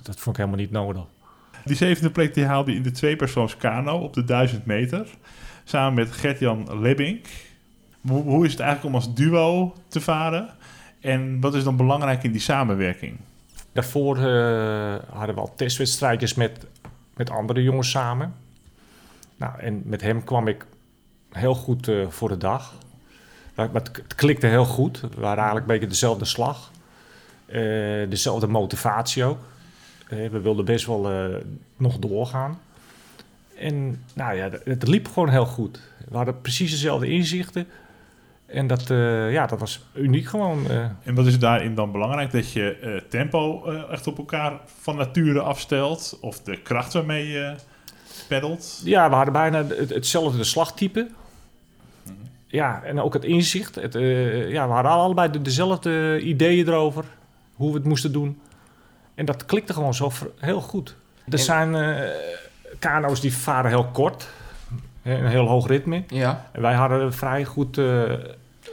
dat 0.02 0.16
vond 0.16 0.36
ik 0.36 0.36
helemaal 0.36 0.60
niet 0.60 0.70
nodig. 0.70 1.02
Die 1.68 1.76
zevende 1.76 2.10
plek 2.10 2.34
die 2.34 2.44
haalde 2.44 2.70
je 2.70 2.76
in 2.76 2.82
de 2.82 2.90
tweepersoons 2.90 3.56
kano 3.56 3.98
op 3.98 4.14
de 4.14 4.24
1000 4.24 4.66
meter. 4.66 5.06
Samen 5.64 5.94
met 5.94 6.12
Gert-Jan 6.12 6.80
Lebbink. 6.80 7.26
Hoe, 8.00 8.22
hoe 8.22 8.44
is 8.44 8.50
het 8.50 8.60
eigenlijk 8.60 8.94
om 8.94 9.00
als 9.00 9.14
duo 9.14 9.74
te 9.88 10.00
varen? 10.00 10.48
En 11.00 11.40
wat 11.40 11.54
is 11.54 11.64
dan 11.64 11.76
belangrijk 11.76 12.22
in 12.22 12.32
die 12.32 12.40
samenwerking? 12.40 13.16
Daarvoor 13.72 14.16
eh, 14.16 14.94
hadden 15.10 15.34
we 15.34 15.40
al 15.40 15.54
testwedstrijdjes 15.56 16.34
met, 16.34 16.66
met 17.16 17.30
andere 17.30 17.62
jongens 17.62 17.90
samen. 17.90 18.34
Nou, 19.36 19.58
en 19.58 19.82
met 19.84 20.00
hem 20.00 20.24
kwam 20.24 20.48
ik 20.48 20.66
heel 21.30 21.54
goed 21.54 21.88
eh, 21.88 22.08
voor 22.08 22.28
de 22.28 22.36
dag. 22.36 22.74
Maar 23.54 23.68
het, 23.72 23.96
het 23.96 24.14
klikte 24.14 24.46
heel 24.46 24.64
goed. 24.64 25.00
We 25.00 25.08
waren 25.20 25.36
eigenlijk 25.36 25.66
een 25.66 25.72
beetje 25.72 25.88
dezelfde 25.88 26.24
slag. 26.24 26.70
Eh, 27.46 27.60
dezelfde 28.08 28.46
motivatie 28.46 29.24
ook. 29.24 29.38
Eh, 30.08 30.28
we 30.28 30.40
wilden 30.40 30.64
best 30.64 30.86
wel 30.86 31.10
eh, 31.10 31.34
nog 31.76 31.98
doorgaan. 31.98 32.60
En 33.58 34.04
nou 34.14 34.36
ja, 34.36 34.50
het, 34.64 34.88
liep 34.88 35.08
gewoon 35.08 35.28
heel 35.28 35.46
goed. 35.46 35.80
We 36.08 36.16
hadden 36.16 36.40
precies 36.40 36.70
dezelfde 36.70 37.08
inzichten. 37.08 37.66
En 38.46 38.66
dat, 38.66 38.90
eh, 38.90 39.32
ja, 39.32 39.46
dat 39.46 39.60
was 39.60 39.84
uniek 39.94 40.26
gewoon. 40.26 40.66
En 41.02 41.14
wat 41.14 41.26
is 41.26 41.38
daarin 41.38 41.74
dan 41.74 41.92
belangrijk? 41.92 42.30
Dat 42.30 42.52
je 42.52 43.02
tempo 43.08 43.64
echt 43.90 44.06
op 44.06 44.18
elkaar 44.18 44.60
van 44.80 44.96
nature 44.96 45.40
afstelt? 45.40 46.18
Of 46.20 46.40
de 46.40 46.62
kracht 46.62 46.92
waarmee 46.92 47.28
je 47.28 47.54
peddelt? 48.28 48.80
Ja, 48.84 49.08
we 49.08 49.14
hadden 49.14 49.32
bijna 49.32 49.64
het, 49.64 49.90
hetzelfde 49.90 50.44
slagtype. 50.44 51.08
Mhm. 52.04 52.14
Ja, 52.46 52.82
en 52.82 53.00
ook 53.00 53.12
het 53.12 53.24
inzicht. 53.24 53.74
Het, 53.74 53.92
ja, 54.48 54.66
we 54.66 54.72
hadden 54.72 54.92
allebei 54.92 55.30
de, 55.30 55.42
dezelfde 55.42 56.20
ideeën 56.20 56.68
erover. 56.68 57.04
Hoe 57.54 57.70
we 57.70 57.78
het 57.78 57.86
moesten 57.86 58.12
doen. 58.12 58.40
En 59.18 59.24
dat 59.24 59.44
klikte 59.46 59.72
gewoon 59.72 59.94
zo 59.94 60.10
heel 60.38 60.60
goed. 60.60 60.96
Er 61.26 61.32
En- 61.32 61.38
zijn 61.38 61.74
eh 61.74 62.10
kano's 62.78 63.20
die 63.20 63.34
varen 63.36 63.70
heel 63.70 63.86
kort. 63.86 64.28
Een 65.02 65.26
heel 65.26 65.46
hoog 65.46 65.66
ritme. 65.66 66.02
Ja. 66.08 66.46
En 66.52 66.60
wij 66.62 66.74
hadden 66.74 67.12
vrij 67.14 67.44
goed... 67.44 67.78
eh, 67.78 68.12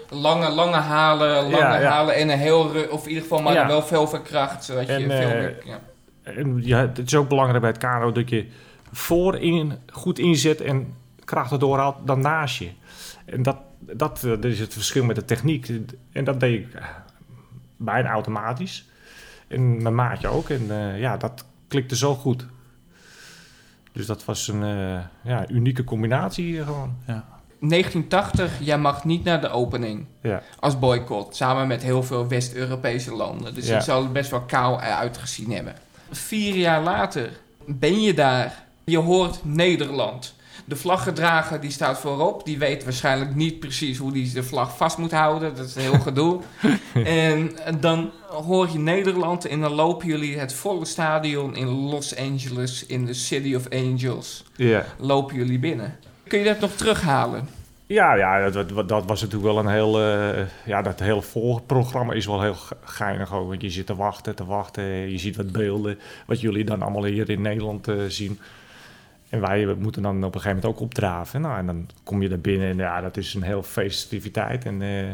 Lange, 0.10 0.50
lange 0.50 0.76
halen, 0.76 1.44
lange 1.44 1.56
Ja, 1.58 1.80
ja. 1.80 1.90
halen 1.90 2.16
en 2.16 2.30
een 2.30 2.38
heel... 2.40 2.72
Of 2.90 3.04
in 3.04 3.08
ieder 3.10 3.24
geval 3.24 3.42
maar 3.42 3.54
Ja. 3.54 3.68
wel 3.68 3.82
veel 3.82 4.08
verkracht. 4.08 4.64
Zodat 4.64 4.88
je 4.88 4.94
veel 4.94 5.10
eh, 5.10 5.28
meer... 5.28 5.56
Ja. 5.66 5.80
En 6.24 6.62
ja, 6.64 6.80
het 6.80 6.98
is 6.98 7.16
ook 7.16 7.30
belangrijk 7.30 7.62
bij 7.62 7.70
het 7.70 7.80
kano 7.80 8.12
dat 8.12 8.30
je 8.30 8.48
voorin 8.92 9.74
goed 9.92 10.20
inzet 10.20 10.62
en 10.62 10.94
krachten 11.24 11.60
doorhaalt 11.60 11.96
dan 12.06 12.20
naast 12.20 12.58
je. 12.58 12.70
En 13.26 13.44
dat, 13.44 13.58
dat, 13.80 14.20
dat 14.22 14.44
is 14.44 14.60
het 14.60 14.74
verschil 14.74 15.04
met 15.04 15.16
de 15.16 15.26
techniek. 15.26 15.72
En 16.12 16.24
dat 16.24 16.40
deed 16.40 16.60
ik 16.60 16.68
bijna 17.78 18.10
automatisch. 18.10 18.86
En 19.56 19.82
mijn 19.82 19.96
maatje 19.96 20.28
ook. 20.28 20.50
En 20.50 20.66
eh, 20.70 21.00
ja, 21.00 21.18
dat 21.18 21.46
klikte 21.68 21.96
zo 21.96 22.16
goed. 22.16 22.46
Dus 23.92 24.06
dat 24.06 24.26
was 24.26 24.48
een 24.48 24.64
eh, 24.64 25.04
ja, 25.24 25.50
unieke 25.50 25.84
combinatie 25.84 26.64
gewoon. 26.64 26.96
1980, 27.60 28.52
jij 28.60 28.78
mag 28.78 29.04
niet 29.06 29.24
naar 29.24 29.42
de 29.42 29.50
opening. 29.50 30.06
Ja. 30.22 30.42
Als 30.60 30.80
boycott. 30.80 31.36
Samen 31.36 31.68
met 31.68 31.84
heel 31.84 32.04
veel 32.04 32.28
West-Europese 32.28 33.16
landen. 33.16 33.54
Dus 33.54 33.68
Ja. 33.68 33.76
het 33.76 33.84
zal 33.84 34.04
er 34.04 34.12
best 34.12 34.30
wel 34.32 34.42
kaal 34.42 34.80
uitgezien 34.80 35.52
hebben. 35.52 35.76
Vier 36.12 36.56
jaar 36.56 36.84
later 36.84 37.30
ben 37.66 38.02
je 38.02 38.14
daar. 38.14 38.64
Je 38.86 38.98
hoort 38.98 39.40
Nederland. 39.46 40.35
De 40.68 40.76
vlaggedrager 40.76 41.62
die 41.62 41.72
staat 41.72 42.00
voorop. 42.00 42.46
Die 42.46 42.58
weet 42.58 42.84
waarschijnlijk 42.84 43.36
niet 43.36 43.60
precies 43.60 43.98
hoe 43.98 44.12
hij 44.12 44.30
de 44.34 44.44
vlag 44.44 44.78
vast 44.78 44.98
moet 44.98 45.12
houden. 45.12 45.56
Dat 45.56 45.66
is 45.66 45.76
een 45.76 45.82
heel 45.82 46.00
gedoe. 46.00 46.42
en 47.04 47.52
dan 47.80 48.12
hoor 48.30 48.70
je 48.72 48.80
Nederland 48.80 49.46
en 49.46 49.62
dan 49.62 49.72
lopen 49.72 50.08
jullie 50.08 50.38
het 50.38 50.54
volle 50.54 50.86
stadion 50.86 51.56
in 51.56 51.68
Los 51.68 52.16
Angeles, 52.18 52.86
in 52.86 53.06
de 53.06 53.14
City 53.14 53.56
of 53.56 53.70
Angels. 53.70 54.44
Ja. 54.56 54.86
Lopen 54.98 55.36
jullie 55.36 55.60
binnen. 55.60 55.96
Kun 56.28 56.40
je 56.40 56.46
dat 56.46 56.60
nog 56.60 56.72
terughalen? 56.72 57.48
Ja, 57.88 58.16
ja 58.16 58.50
dat, 58.50 58.70
dat, 58.70 58.90
dat 58.90 59.06
was 59.06 59.22
natuurlijk 59.22 59.54
wel 59.54 59.60
een 59.64 59.72
heel... 59.72 60.02
eh, 60.02 60.42
ja, 60.66 60.82
dat 60.82 61.00
hele 61.00 61.22
volprogramma 61.22 62.14
is 62.14 62.26
wel 62.26 62.42
heel 62.42 62.54
ge- 62.54 62.76
geinig 62.84 63.34
ook. 63.34 63.48
Want 63.48 63.62
je 63.62 63.70
zit 63.70 63.86
te 63.86 63.96
wachten, 63.96 64.36
te 64.36 64.46
wachten. 64.46 64.84
Je 65.12 65.18
ziet 65.18 65.36
wat 65.36 65.52
beelden, 65.52 66.00
wat 66.26 66.42
jullie 66.42 66.64
dan 66.66 66.82
allemaal 66.82 67.04
hier 67.06 67.30
in 67.30 67.42
Nederland 67.42 67.88
eh, 67.88 67.96
zien. 68.08 68.40
En 69.30 69.42
wij 69.42 69.76
moeten 69.80 70.02
dan 70.02 70.16
op 70.16 70.36
een 70.36 70.42
gegeven 70.42 70.56
moment 70.56 70.66
ook 70.66 70.80
opdraven. 70.80 71.42
Nou, 71.42 71.58
en 71.58 71.66
dan 71.66 71.90
kom 72.04 72.22
je 72.22 72.30
er 72.30 72.42
binnen 72.42 72.70
en 72.70 72.78
ja, 72.78 73.02
dat 73.02 73.18
is 73.18 73.34
een 73.34 73.44
heel 73.44 73.64
festiviteit. 73.64 74.66
En 74.66 74.82
eh, 74.82 75.14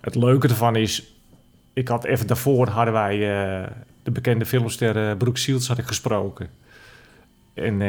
het 0.00 0.14
leuke 0.14 0.48
ervan 0.48 0.76
is... 0.76 1.12
Ik 1.72 1.88
had 1.88 2.04
even 2.04 2.26
daarvoor 2.26 2.68
hadden 2.68 2.94
wij 2.94 3.14
eh, 3.14 3.70
de 4.02 4.10
bekende 4.10 4.46
filmster 4.46 5.08
eh, 5.08 5.16
Brooke 5.16 5.38
Shields 5.38 5.68
had 5.68 5.78
ik 5.78 5.86
gesproken. 5.86 6.48
En, 7.54 7.80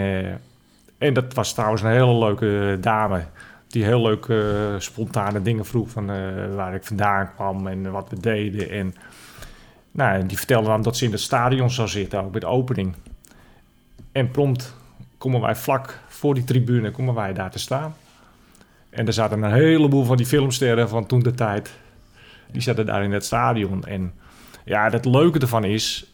en 0.98 1.14
dat 1.14 1.34
was 1.34 1.54
trouwens 1.54 1.82
een 1.82 1.92
hele 1.92 2.18
leuke 2.18 2.78
dame 2.82 3.24
die 3.68 3.84
heel 3.84 4.02
leuk 4.02 4.28
spontane 4.82 5.42
dingen 5.42 5.66
vroeg 5.66 5.90
van 5.90 6.06
waar 6.56 6.76
ik 6.76 6.84
vandaan 6.84 7.34
kwam 7.36 7.68
en 7.68 7.92
wat 7.92 8.10
we 8.10 8.20
deden. 8.20 8.70
En 8.70 8.96
nou, 9.92 10.26
die 10.26 10.38
vertelde 10.38 10.68
dan 10.68 10.82
dat 10.82 10.98
ze 10.98 11.06
in 11.06 11.12
het 11.12 11.20
stadion 11.20 11.70
zou 11.70 11.88
zitten, 11.88 12.24
ook 12.24 12.32
bij 12.32 12.40
de 12.40 12.46
opening. 12.46 12.96
En 14.12 14.32
prompt 14.32 14.76
komen 15.20 15.42
wij 15.42 15.56
vlak 15.56 16.00
voor 16.08 16.34
die 16.34 16.44
tribune, 16.44 16.92
komen 16.92 17.14
wij 17.14 17.34
daar 17.34 17.52
te 17.52 17.60
staan. 17.60 17.96
En 18.90 19.08
er 19.08 19.14
zaten 19.14 19.44
een 19.44 19.54
heleboel 19.54 20.04
van 20.04 20.18
die 20.18 20.26
filmsterren 20.26 20.90
van 20.90 21.06
toen 21.06 21.20
de 21.20 21.34
tijd. 21.34 21.72
Die 22.52 22.62
zaten 22.62 22.86
daar 22.86 23.04
in 23.04 23.12
het 23.12 23.26
stadion. 23.26 23.86
En 23.86 24.14
ja, 24.66 24.90
het 24.90 25.06
leuke 25.06 25.40
ervan 25.40 25.64
is, 25.64 26.14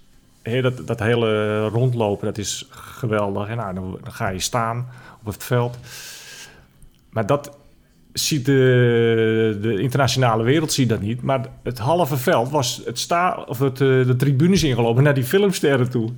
dat, 0.61 0.87
dat 0.87 0.99
hele 0.99 1.67
rondlopen, 1.67 2.25
dat 2.25 2.37
is 2.37 2.67
geweldig. 2.69 3.47
En 3.47 3.57
nou, 3.57 3.73
dan, 3.73 3.99
dan 4.03 4.13
ga 4.13 4.27
je 4.27 4.39
staan 4.39 4.87
op 5.19 5.25
het 5.33 5.43
veld. 5.43 5.77
Maar 7.09 7.25
dat 7.25 7.57
ziet 8.13 8.45
de, 8.45 9.57
de 9.61 9.81
internationale 9.81 10.43
wereld 10.43 10.71
ziet 10.71 10.89
dat 10.89 11.01
niet. 11.01 11.21
Maar 11.21 11.45
het 11.63 11.77
halve 11.77 12.17
veld 12.17 12.49
was 12.49 12.81
het 12.85 12.99
sta, 12.99 13.43
of 13.47 13.59
het, 13.59 13.81
eh, 13.81 13.87
de 13.87 14.15
tribunes 14.17 14.63
ingelopen 14.63 15.03
naar 15.03 15.13
die 15.13 15.23
filmsterren 15.23 15.89
toe. 15.89 16.11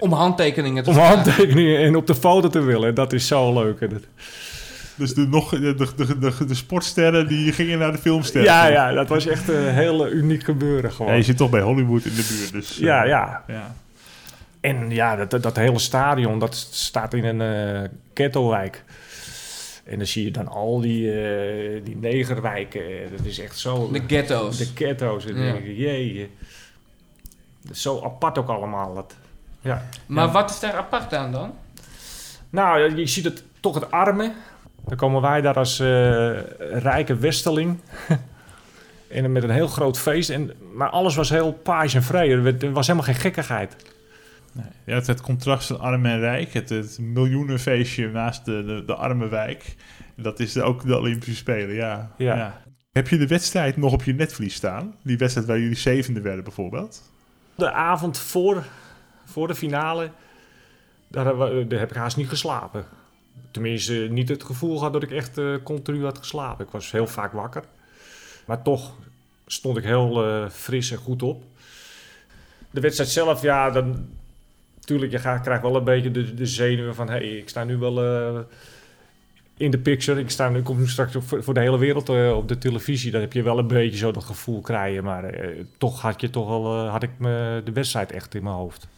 Om 0.00 0.12
handtekeningen 0.12 0.82
te 0.84 0.88
Om 0.90 0.96
vragen. 0.96 1.14
handtekeningen 1.14 1.78
en 1.78 1.96
op 1.96 2.06
de 2.06 2.14
foto 2.14 2.48
te 2.48 2.60
willen. 2.60 2.94
Dat 2.94 3.12
is 3.12 3.26
zo 3.26 3.52
leuk. 3.52 3.88
Dus 4.94 5.14
de, 5.14 5.26
nog, 5.26 5.50
de, 5.50 5.74
de, 5.74 5.88
de, 5.96 6.18
de, 6.18 6.44
de 6.46 6.54
sportsterren 6.54 7.26
die 7.28 7.52
gingen 7.52 7.78
naar 7.78 7.92
de 7.92 7.98
filmsterren. 7.98 8.50
Ja, 8.50 8.66
ja, 8.66 8.92
dat 8.92 9.08
was 9.08 9.26
echt 9.26 9.48
een 9.48 9.74
hele 9.74 10.10
uniek 10.10 10.44
gebeuren 10.44 10.92
gewoon. 10.92 11.10
Ja, 11.10 11.16
je 11.16 11.22
zit 11.24 11.36
toch 11.36 11.50
bij 11.50 11.60
Hollywood 11.60 12.04
in 12.04 12.14
de 12.14 12.36
buurt. 12.38 12.52
Dus, 12.52 12.76
eh, 12.78 12.84
Ja, 12.84 13.04
ja. 13.04 13.44
ja. 13.46 13.74
En 14.60 14.90
ja, 14.90 15.16
dat, 15.26 15.42
dat, 15.42 15.56
hele 15.56 15.78
stadion, 15.78 16.38
dat 16.38 16.54
staat 16.70 17.14
in 17.14 17.24
een 17.24 17.40
eh 17.82 17.88
ghettowijk. 18.14 18.84
En 19.84 19.96
dan 19.98 20.06
zie 20.06 20.24
je 20.24 20.30
dan 20.30 20.48
al 20.48 20.80
die, 20.80 21.12
eh, 21.12 21.84
die 21.84 21.96
negerwijken. 21.96 22.82
Dat 23.16 23.26
is 23.26 23.38
echt 23.38 23.58
zo... 23.58 23.90
De 23.92 24.02
ghetto's. 24.06 24.58
De 24.58 24.68
ghetto's. 24.74 25.24
En 25.26 25.36
Ja. 25.36 25.52
denk 25.52 25.64
jee. 25.66 26.30
Dat 27.62 27.72
is 27.76 27.82
zo 27.82 28.00
apart 28.04 28.38
ook 28.38 28.48
allemaal. 28.48 28.94
Dat, 28.94 29.14
ja. 29.60 29.82
Maar 30.06 30.26
Ja. 30.26 30.32
wat 30.32 30.50
is 30.50 30.60
daar 30.60 30.74
apart 30.76 31.14
aan 31.14 31.32
dan? 31.32 31.54
Nou, 32.50 32.78
ja, 32.80 32.96
je 32.96 33.06
ziet 33.06 33.24
het 33.24 33.44
toch 33.60 33.74
het 33.74 33.90
arme. 33.90 34.32
Dan 34.86 34.96
komen 34.96 35.20
wij 35.22 35.40
daar 35.40 35.56
als 35.56 35.80
eh, 35.80 36.40
rijke 36.58 37.16
westeling. 37.16 37.80
en 39.08 39.32
met 39.32 39.42
een 39.42 39.50
heel 39.50 39.66
groot 39.68 39.98
feest. 39.98 40.30
En, 40.30 40.52
maar 40.74 40.88
alles 40.88 41.14
was 41.14 41.28
heel 41.30 41.52
paars 41.52 41.94
en 41.94 42.02
vrij. 42.02 42.30
Er, 42.30 42.72
was 42.72 42.86
helemaal 42.86 43.08
geen 43.12 43.20
gekkigheid. 43.20 43.76
Nee. 44.52 44.66
Ja, 44.84 44.94
het, 44.94 45.06
het 45.06 45.20
contrast 45.20 45.66
van 45.66 45.80
arm 45.80 46.06
en 46.06 46.18
rijk. 46.18 46.52
Het, 46.52 46.68
het 46.68 46.98
miljoenenfeestje 47.00 48.08
naast 48.08 48.44
de, 48.44 48.64
de, 48.64 48.82
de 48.86 48.94
arme 48.94 49.28
wijk. 49.28 49.74
Dat 50.16 50.40
is 50.40 50.58
ook 50.58 50.86
de 50.86 50.98
Olympische 50.98 51.34
Spelen, 51.36 51.74
ja. 51.74 52.10
Ja. 52.16 52.60
Heb 52.92 53.08
je 53.08 53.16
de 53.18 53.26
wedstrijd 53.26 53.76
nog 53.76 53.92
op 53.92 54.02
je 54.04 54.14
netvlies 54.14 54.54
staan? 54.54 54.94
Die 55.02 55.16
wedstrijd 55.18 55.46
waar 55.46 55.58
jullie 55.58 55.76
zevende 55.76 56.20
werden 56.20 56.44
bijvoorbeeld? 56.44 57.02
De 57.54 57.72
avond 57.72 58.18
voor, 58.18 58.64
voor 59.28 59.48
de 59.48 59.54
finale, 59.54 60.10
daar, 61.08 61.24
daar 61.68 61.78
heb 61.78 61.90
ik 61.90 61.96
haast 61.96 62.16
niet 62.16 62.28
geslapen. 62.28 62.86
Tenminste, 63.50 63.92
niet 63.92 64.28
het 64.28 64.44
gevoel 64.44 64.76
gehad 64.76 64.92
dat 64.92 65.02
ik 65.02 65.10
echt 65.10 65.38
eh, 65.38 65.54
continu 65.62 66.04
had 66.04 66.18
geslapen. 66.18 66.64
Ik 66.64 66.70
was 66.70 66.90
heel 66.90 67.06
vaak 67.06 67.32
wakker. 67.32 67.64
Maar 68.46 68.62
toch 68.62 68.92
stond 69.46 69.76
ik 69.76 69.84
heel 69.84 70.24
eh, 70.24 70.48
fris 70.48 70.90
en 70.90 70.98
goed 70.98 71.22
op. 71.22 71.44
De 72.70 72.80
wedstrijd 72.80 73.10
zelf, 73.10 73.42
ja, 73.42 73.70
dan... 73.70 74.08
Tuurlijk, 74.80 75.12
je 75.12 75.18
krijgt 75.18 75.62
wel 75.62 75.76
een 75.76 75.84
beetje 75.84 76.10
de, 76.34 76.46
zenuwen 76.46 76.94
van... 76.94 77.08
Hé, 77.08 77.16
hey, 77.16 77.36
ik 77.36 77.48
sta 77.48 77.64
nu 77.64 77.76
wel 77.76 78.04
eh, 78.04 78.40
in 79.56 79.70
de 79.70 79.78
picture. 79.78 80.20
Ik, 80.20 80.30
sta 80.30 80.48
nu, 80.48 80.62
kom 80.62 80.78
nu 80.78 80.88
straks 80.88 81.14
voor, 81.20 81.54
de 81.54 81.60
hele 81.60 81.78
wereld 81.78 82.08
op 82.34 82.48
de 82.48 82.58
televisie. 82.58 83.10
Dan 83.10 83.20
heb 83.20 83.32
je 83.32 83.42
wel 83.42 83.58
een 83.58 83.66
beetje 83.66 83.98
zo 83.98 84.12
dat 84.12 84.24
gevoel 84.24 84.60
krijgen. 84.60 85.04
Maar 85.04 85.34
toch 85.78 86.00
had, 86.00 86.20
je 86.20 86.30
toch 86.30 86.48
wel, 86.48 86.86
had 86.86 87.02
ik 87.02 87.10
me 87.18 87.60
de 87.64 87.72
wedstrijd 87.72 88.12
echt 88.12 88.34
in 88.34 88.42
mijn 88.42 88.54
hoofd. 88.54 88.88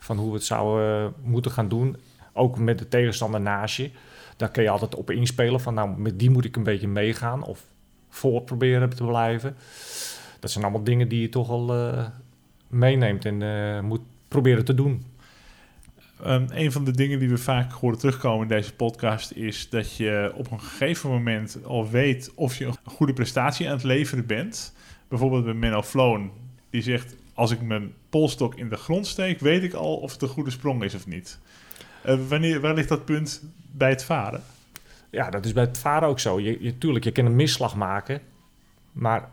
Van 0.00 0.16
hoe 0.16 0.28
we 0.28 0.34
het 0.34 0.44
zouden 0.44 1.06
eh, 1.06 1.12
moeten 1.22 1.50
gaan 1.50 1.68
doen. 1.68 1.96
Ook 2.32 2.58
met 2.58 2.78
de 2.78 2.88
tegenstander 2.88 3.40
naast 3.40 3.76
je. 3.76 3.90
Daar 4.36 4.50
kun 4.50 4.62
je 4.62 4.70
altijd 4.70 4.94
op 4.94 5.10
inspelen. 5.10 5.60
Van 5.60 5.74
nou, 5.74 5.98
met 5.98 6.18
die 6.18 6.30
moet 6.30 6.44
ik 6.44 6.56
een 6.56 6.62
beetje 6.62 6.88
meegaan. 6.88 7.44
Of 7.44 7.64
voor 8.08 8.42
proberen 8.42 8.88
te 8.90 9.04
blijven. 9.04 9.56
Dat 10.40 10.50
zijn 10.50 10.64
allemaal 10.64 10.84
dingen 10.84 11.08
die 11.08 11.20
je 11.20 11.28
toch 11.28 11.48
wel 11.48 11.74
eh, 11.74 12.06
meeneemt 12.68 13.24
en 13.24 13.42
eh, 13.42 13.80
moet 13.80 14.00
proberen 14.28 14.64
te 14.64 14.74
doen. 14.74 15.04
Ehm, 16.22 16.46
een 16.50 16.72
van 16.72 16.84
de 16.84 16.90
dingen 16.90 17.18
die 17.18 17.28
we 17.28 17.38
vaak 17.38 17.72
horen 17.72 17.98
terugkomen 17.98 18.42
in 18.42 18.56
deze 18.56 18.74
podcast 18.74 19.30
is 19.30 19.68
dat 19.68 19.96
je 19.96 20.32
op 20.34 20.50
een 20.50 20.60
gegeven 20.60 21.10
moment 21.10 21.58
al 21.64 21.90
weet 21.90 22.32
of 22.34 22.56
je 22.56 22.64
een 22.64 22.76
goede 22.84 23.12
prestatie 23.12 23.66
aan 23.66 23.74
het 23.74 23.82
leveren 23.82 24.26
bent. 24.26 24.74
Bijvoorbeeld 25.08 25.44
bij 25.44 25.54
Menno 25.54 25.82
Floon, 25.82 26.30
die 26.70 26.82
zegt: 26.82 27.16
Als 27.40 27.50
ik 27.50 27.62
mijn 27.62 27.94
polstok 28.10 28.54
in 28.54 28.68
de 28.68 28.76
grond 28.76 29.06
steek, 29.06 29.40
weet 29.40 29.62
ik 29.62 29.72
al 29.72 29.96
of 29.96 30.12
het 30.12 30.22
een 30.22 30.28
goede 30.28 30.50
sprong 30.50 30.84
is 30.84 30.94
of 30.94 31.06
niet. 31.06 31.38
Eh, 32.02 32.18
wanneer, 32.28 32.60
waar 32.60 32.74
ligt 32.74 32.88
dat 32.88 33.04
punt 33.04 33.42
bij 33.72 33.88
het 33.88 34.04
varen? 34.04 34.42
Ja, 35.10 35.30
dat 35.30 35.44
is 35.44 35.52
bij 35.52 35.64
het 35.64 35.78
varen 35.78 36.08
ook 36.08 36.20
zo. 36.20 36.40
Je, 36.40 36.62
je, 36.62 36.78
tuurlijk, 36.78 37.04
je 37.04 37.12
kan 37.12 37.24
een 37.24 37.36
misslag 37.36 37.76
maken. 37.76 38.20
Maar 38.92 39.28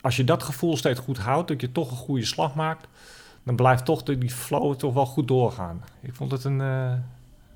als 0.00 0.16
je 0.16 0.24
dat 0.24 0.42
gevoel 0.42 0.76
steeds 0.76 1.00
goed 1.00 1.18
houdt, 1.18 1.48
dat 1.48 1.60
je 1.60 1.72
toch 1.72 1.90
een 1.90 1.96
goede 1.96 2.24
slag 2.24 2.54
maakt, 2.54 2.86
dan 3.42 3.56
blijft 3.56 3.84
toch 3.84 4.02
die 4.02 4.30
flow 4.30 4.74
toch 4.74 4.94
wel 4.94 5.06
goed 5.06 5.28
doorgaan. 5.28 5.84
Ik 6.00 6.14
vond 6.14 6.30
het 6.30 6.44
een 6.44 6.60
eh, 6.60 6.92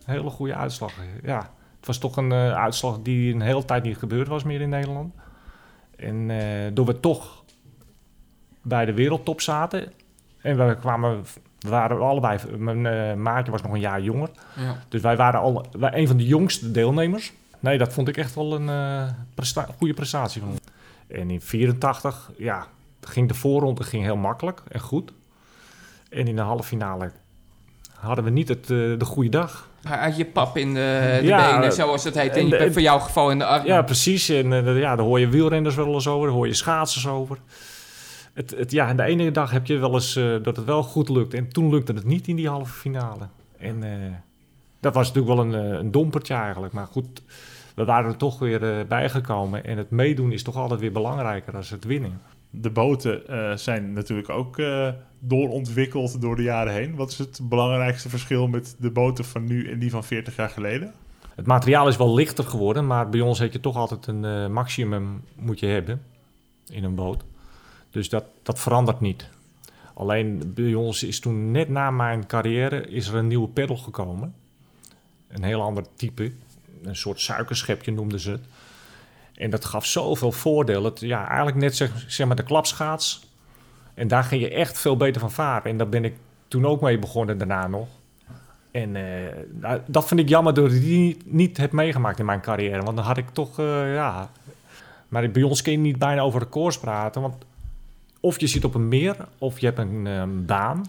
hele 0.05 0.31
goede 0.31 0.55
uitslag. 0.55 0.93
Ja, 1.23 1.51
het 1.77 1.87
was 1.87 1.99
toch 1.99 2.17
een 2.17 2.33
eh, 2.33 2.55
uitslag 2.55 2.99
die 3.03 3.35
een 3.35 3.41
hele 3.41 3.65
tijd 3.65 3.83
niet 3.83 3.99
gebeurd 3.99 4.29
was 4.29 4.43
meer 4.43 4.61
in 4.61 4.69
Nederland. 4.69 5.15
En 5.97 6.29
door 6.75 6.87
we 6.87 7.01
toch 7.01 7.41
bij 8.62 8.85
de 8.85 8.92
wereldtop 8.95 9.40
zaten. 9.40 9.92
En 10.40 10.66
we 10.66 10.76
kwamen, 10.81 11.25
we 11.59 11.69
waren 11.69 12.00
allebei, 12.00 12.38
mijn 12.57 12.87
eh, 12.87 13.14
maatje 13.14 13.52
was 13.52 13.62
nog 13.62 13.73
een 13.73 13.81
jaar 13.81 14.02
jonger. 14.02 14.28
Ja. 14.57 14.76
Dus 14.88 15.00
wij 15.00 15.16
waren 15.16 15.40
al 15.40 15.66
wij 15.78 15.90
een 15.95 16.07
van 16.07 16.16
de 16.16 16.26
jongste 16.26 16.71
deelnemers. 16.71 17.33
Nee, 17.61 17.78
dat 17.78 17.92
vond 17.92 18.09
ik 18.09 18.16
echt 18.16 18.35
wel 18.35 18.54
een 18.54 18.69
eh, 18.69 19.09
presta- 19.35 19.69
goede 19.78 19.95
prestatie 19.95 20.40
van. 20.40 20.59
En 21.07 21.31
in 21.31 21.40
84, 21.40 22.31
ja, 22.37 22.66
ging 23.00 23.28
de 23.28 23.35
voorronde 23.35 23.83
ging 23.85 24.02
heel 24.02 24.16
makkelijk 24.16 24.62
en 24.69 24.81
goed. 24.81 25.12
En 26.11 26.26
in 26.28 26.37
de 26.37 26.42
halve 26.42 26.62
finale 26.62 27.11
hadden 27.99 28.25
we 28.25 28.31
niet 28.31 28.49
het, 28.49 28.62
eh, 28.62 28.69
de 28.99 29.04
goede 29.04 29.28
dag. 29.28 29.69
Had 29.83 30.16
je 30.16 30.25
pap 30.25 30.57
in 30.57 30.75
de, 30.75 31.19
de 31.21 31.26
Ja, 31.26 31.52
benen, 31.54 31.73
zoals 31.73 32.04
het 32.04 32.14
heet. 32.14 32.37
En, 32.37 32.49
je, 32.49 32.73
voor 32.73 32.81
jouw 32.83 32.99
geval 32.99 33.31
in 33.31 33.38
de. 33.38 33.61
Ja, 33.64 33.83
precies. 33.83 34.28
En 34.28 34.76
ja, 34.76 34.97
daar 34.97 35.04
hoor 35.07 35.21
je 35.21 35.28
wielrenners 35.28 35.75
wel 35.75 35.95
eens 35.95 36.09
over, 36.09 36.26
daar 36.26 36.37
hoor 36.37 36.47
je 36.47 36.54
schaatsers 36.54 37.07
over. 37.09 37.38
Het, 38.33 38.51
het, 38.51 38.71
ja, 38.71 38.89
en 38.89 38.97
de 38.97 39.03
ene 39.03 39.31
dag 39.31 39.51
heb 39.51 39.67
je 39.67 39.79
wel 39.79 39.95
eens 39.95 40.17
eh, 40.17 40.37
dat 40.43 40.57
het 40.57 40.65
wel 40.65 40.83
goed 40.83 41.09
lukt. 41.09 41.35
En 41.35 41.49
toen 41.49 41.71
lukte 41.71 41.93
het 41.93 42.05
niet 42.05 42.29
in 42.29 42.37
die 42.37 42.49
halve 42.49 42.73
finale. 42.73 43.29
En 43.59 43.83
eh, 43.83 44.12
dat 44.81 44.95
was 44.95 45.12
natuurlijk 45.12 45.35
wel 45.35 45.45
een, 45.45 45.73
eh, 45.73 45.79
een 45.79 45.91
dompertje 45.91 46.35
eigenlijk. 46.35 46.73
Maar 46.73 46.87
goed, 46.87 47.23
we 47.75 47.85
waren 47.85 48.11
er 48.11 48.17
toch 48.17 48.39
weer 48.39 48.87
bijgekomen. 48.87 49.65
En 49.65 49.79
het 49.79 49.91
meedoen 49.91 50.33
is 50.33 50.43
toch 50.43 50.57
altijd 50.57 50.81
weer 50.81 50.93
belangrijker 50.93 51.53
dan 51.53 51.62
het 51.69 51.85
winnen. 51.85 52.21
De 52.51 52.71
boten 52.71 53.23
zijn 53.59 53.93
natuurlijk 53.93 54.29
ook 54.29 54.62
doorontwikkeld 55.19 56.21
door 56.21 56.37
de 56.37 56.43
jaren 56.43 56.73
heen. 56.73 56.95
Wat 56.95 57.11
is 57.11 57.19
het 57.19 57.41
belangrijkste 57.43 58.09
verschil 58.09 58.47
met 58.47 58.77
de 58.79 58.91
boten 58.91 59.25
van 59.25 59.45
nu 59.45 59.71
en 59.71 59.79
die 59.79 59.91
van 59.91 60.05
40 60.05 60.37
jaar 60.37 60.49
geleden? 60.49 60.93
Het 61.35 61.47
materiaal 61.47 61.89
is 61.89 61.97
wel 61.97 62.15
lichter 62.15 62.45
geworden, 62.45 62.87
maar 62.87 63.09
bij 63.09 63.21
ons 63.21 63.39
heb 63.39 63.53
je 63.53 63.61
toch 63.61 63.77
altijd 63.77 64.07
een 64.07 64.53
maximum 64.53 65.25
moet 65.35 65.61
je 65.61 65.67
hebben 65.67 66.03
in 66.67 66.85
een 66.85 66.95
boot. 66.95 67.25
Dus 67.92 68.08
dat, 68.08 68.25
dat 68.42 68.61
verandert 68.61 69.00
niet. 69.00 69.28
Alleen 69.94 70.52
bij 70.54 70.75
ons 70.75 71.02
is 71.02 71.20
toen 71.20 71.50
net 71.50 71.68
na 71.68 71.90
mijn 71.90 72.26
carrière 72.26 72.88
is 72.88 73.08
er 73.08 73.14
een 73.14 73.26
nieuwe 73.26 73.49
pedal 73.49 73.76
gekomen. 73.76 74.34
Een 75.28 75.42
heel 75.42 75.62
ander 75.62 75.84
type. 75.96 76.32
Een 76.82 76.96
soort 76.96 77.20
suikerschepje 77.20 77.92
noemden 77.92 78.20
ze 78.20 78.30
het. 78.30 78.44
En 79.34 79.50
dat 79.50 79.64
gaf 79.64 79.87
zoveel 79.87 80.32
voordelen. 80.32 80.92
Ja, 80.94 81.26
eigenlijk 81.26 81.56
net 81.56 81.76
zeg, 81.76 82.04
zeg 82.06 82.26
maar 82.26 82.37
de 82.37 82.42
klapschaats. 82.42 83.30
En 83.94 84.08
daar 84.08 84.25
ging 84.25 84.42
je 84.42 84.50
echt 84.50 84.78
veel 84.78 84.96
beter 84.96 85.20
van 85.20 85.30
varen. 85.30 85.70
En 85.70 85.76
daar 85.76 85.88
ben 85.88 86.04
ik 86.04 86.14
toen 86.49 86.66
ook 86.66 86.80
mee 86.80 86.99
begonnen 86.99 87.38
daarna 87.38 87.66
nog. 87.66 87.88
En 88.70 88.96
eh, 88.96 89.34
nou, 89.50 89.80
dat 89.87 90.06
vind 90.06 90.20
ik 90.20 90.28
jammer 90.28 90.54
dat 90.54 90.72
ik 90.72 90.80
die 90.80 91.16
niet, 91.25 91.56
heb 91.56 91.72
meegemaakt 91.72 92.18
in 92.18 92.25
mijn 92.25 92.40
carrière. 92.40 92.82
Want 92.82 92.96
dan 92.96 93.06
had 93.06 93.16
ik 93.16 93.28
toch, 93.30 93.58
eh, 93.58 93.94
ja... 93.94 94.30
Maar 95.08 95.30
bij 95.30 95.42
ons 95.42 95.62
kun 95.62 95.72
je 95.72 95.78
niet 95.78 95.99
bijna 95.99 96.20
over 96.20 96.40
records 96.40 96.78
praten. 96.78 97.22
Want 97.22 97.34
of 98.23 98.41
je 98.41 98.47
zit 98.47 98.64
op 98.64 98.75
een 98.75 98.88
meer, 98.88 99.17
of 99.38 99.59
je 99.59 99.67
hebt 99.67 99.79
een 99.79 100.07
eh, 100.07 100.23
baan. 100.47 100.85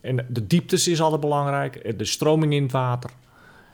En 0.00 0.26
de 0.28 0.46
dieptes 0.46 0.88
is 0.88 1.00
altijd 1.00 1.20
belangrijk. 1.20 1.76
eh, 1.76 1.98
De 1.98 2.04
stroming 2.04 2.52
in 2.52 2.62
het 2.62 2.72
water. 2.72 3.10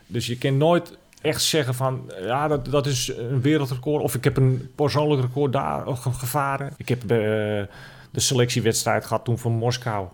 Dus 0.07 0.27
je 0.27 0.39
kan 0.39 0.57
nooit 0.57 0.99
echt 1.23 1.43
zeggen 1.43 1.75
van... 1.75 2.11
Ja, 2.23 2.49
dat, 2.49 2.65
dat 2.65 2.87
is 2.87 3.12
een 3.17 3.41
wereldrecord. 3.41 4.03
Of 4.03 4.15
ik 4.15 4.25
heb 4.25 4.37
een 4.37 4.71
persoonlijk 4.75 5.23
record 5.23 5.53
daar 5.53 5.87
ge- 5.97 6.12
gevaren. 6.12 6.73
Ik 6.77 6.89
heb 6.89 7.03
eh, 7.03 7.09
de 7.09 8.21
selectiewedstrijd 8.21 9.05
gehad 9.05 9.25
toen 9.25 9.39
van 9.39 9.53
Moskou. 9.53 10.09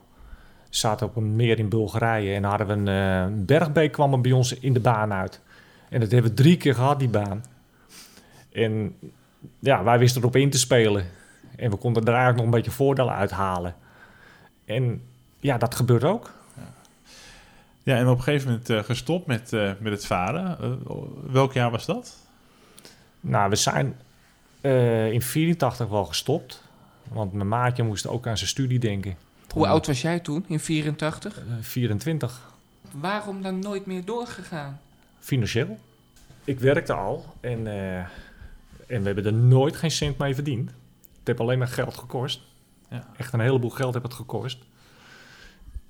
Zaten 0.70 1.06
op 1.06 1.16
een 1.16 1.36
meer 1.36 1.58
in 1.58 1.68
Bulgarije. 1.68 2.34
En 2.34 2.44
hadden 2.44 2.66
we 2.84 2.90
een 2.90 3.44
bergbeek 3.44 3.92
kwam 3.92 4.22
bij 4.22 4.32
ons 4.32 4.52
in 4.58 4.72
de 4.72 4.80
baan 4.80 5.12
uit. 5.12 5.40
En 5.88 6.00
dat 6.00 6.10
hebben 6.10 6.30
we 6.30 6.36
drie 6.36 6.56
keer 6.56 6.74
gehad, 6.74 6.98
die 6.98 7.08
baan. 7.08 7.44
En 8.52 8.94
ja, 9.58 9.84
wij 9.84 9.98
wisten 9.98 10.20
erop 10.20 10.36
in 10.36 10.50
te 10.50 10.58
spelen. 10.58 11.06
En 11.56 11.70
we 11.70 11.76
konden 11.76 12.02
er 12.02 12.08
eigenlijk 12.08 12.36
nog 12.36 12.46
een 12.46 12.60
beetje 12.62 12.76
voordelen 12.76 13.14
uithalen. 13.14 13.74
En 14.64 15.02
ja, 15.40 15.58
dat 15.58 15.74
gebeurt 15.74 16.04
ook. 16.04 16.34
Ja, 17.82 17.96
en 17.96 18.08
op 18.08 18.16
een 18.16 18.22
gegeven 18.22 18.48
moment 18.48 18.70
eh, 18.70 18.78
gestopt 18.82 19.26
met, 19.26 19.52
eh, 19.52 19.72
met 19.78 19.92
het 19.92 20.06
varen. 20.06 20.58
Eh, 20.60 20.96
welk 21.30 21.52
jaar 21.52 21.70
was 21.70 21.86
dat? 21.86 22.16
Nou, 23.20 23.50
we 23.50 23.56
zijn 23.56 23.96
eh, 24.60 25.12
in 25.12 25.22
84 25.22 25.88
wel 25.88 26.04
gestopt. 26.04 26.62
Want 27.12 27.32
mijn 27.32 27.48
maatje 27.48 27.82
moest 27.82 28.06
ook 28.06 28.26
aan 28.26 28.36
zijn 28.36 28.48
studie 28.48 28.78
denken. 28.78 29.16
Hoe 29.52 29.66
oud 29.66 29.86
was 29.86 30.02
jij 30.02 30.20
toen, 30.20 30.44
in 30.48 30.60
84? 30.60 31.38
Eh, 31.38 31.42
24. 31.60 32.40
Waarom 32.90 33.42
dan 33.42 33.58
nooit 33.58 33.86
meer 33.86 34.04
doorgegaan? 34.04 34.80
Financieel. 35.18 35.78
Ik 36.44 36.60
werkte 36.60 36.92
al 36.92 37.24
en, 37.40 37.66
eh, 37.66 37.96
en 37.96 38.08
we 38.86 39.02
hebben 39.02 39.24
er 39.24 39.32
nooit 39.32 39.76
geen 39.76 39.90
cent 39.90 40.18
mee 40.18 40.34
verdiend. 40.34 40.70
Het 41.26 41.36
heeft 41.36 41.48
alleen 41.48 41.58
maar 41.58 41.68
geld 41.68 41.96
gekost. 41.96 42.40
Ja. 42.90 43.06
Echt 43.16 43.32
een 43.32 43.40
heleboel 43.40 43.70
geld 43.70 43.92
heeft 43.92 44.06
het 44.06 44.14
gekost. 44.14 44.58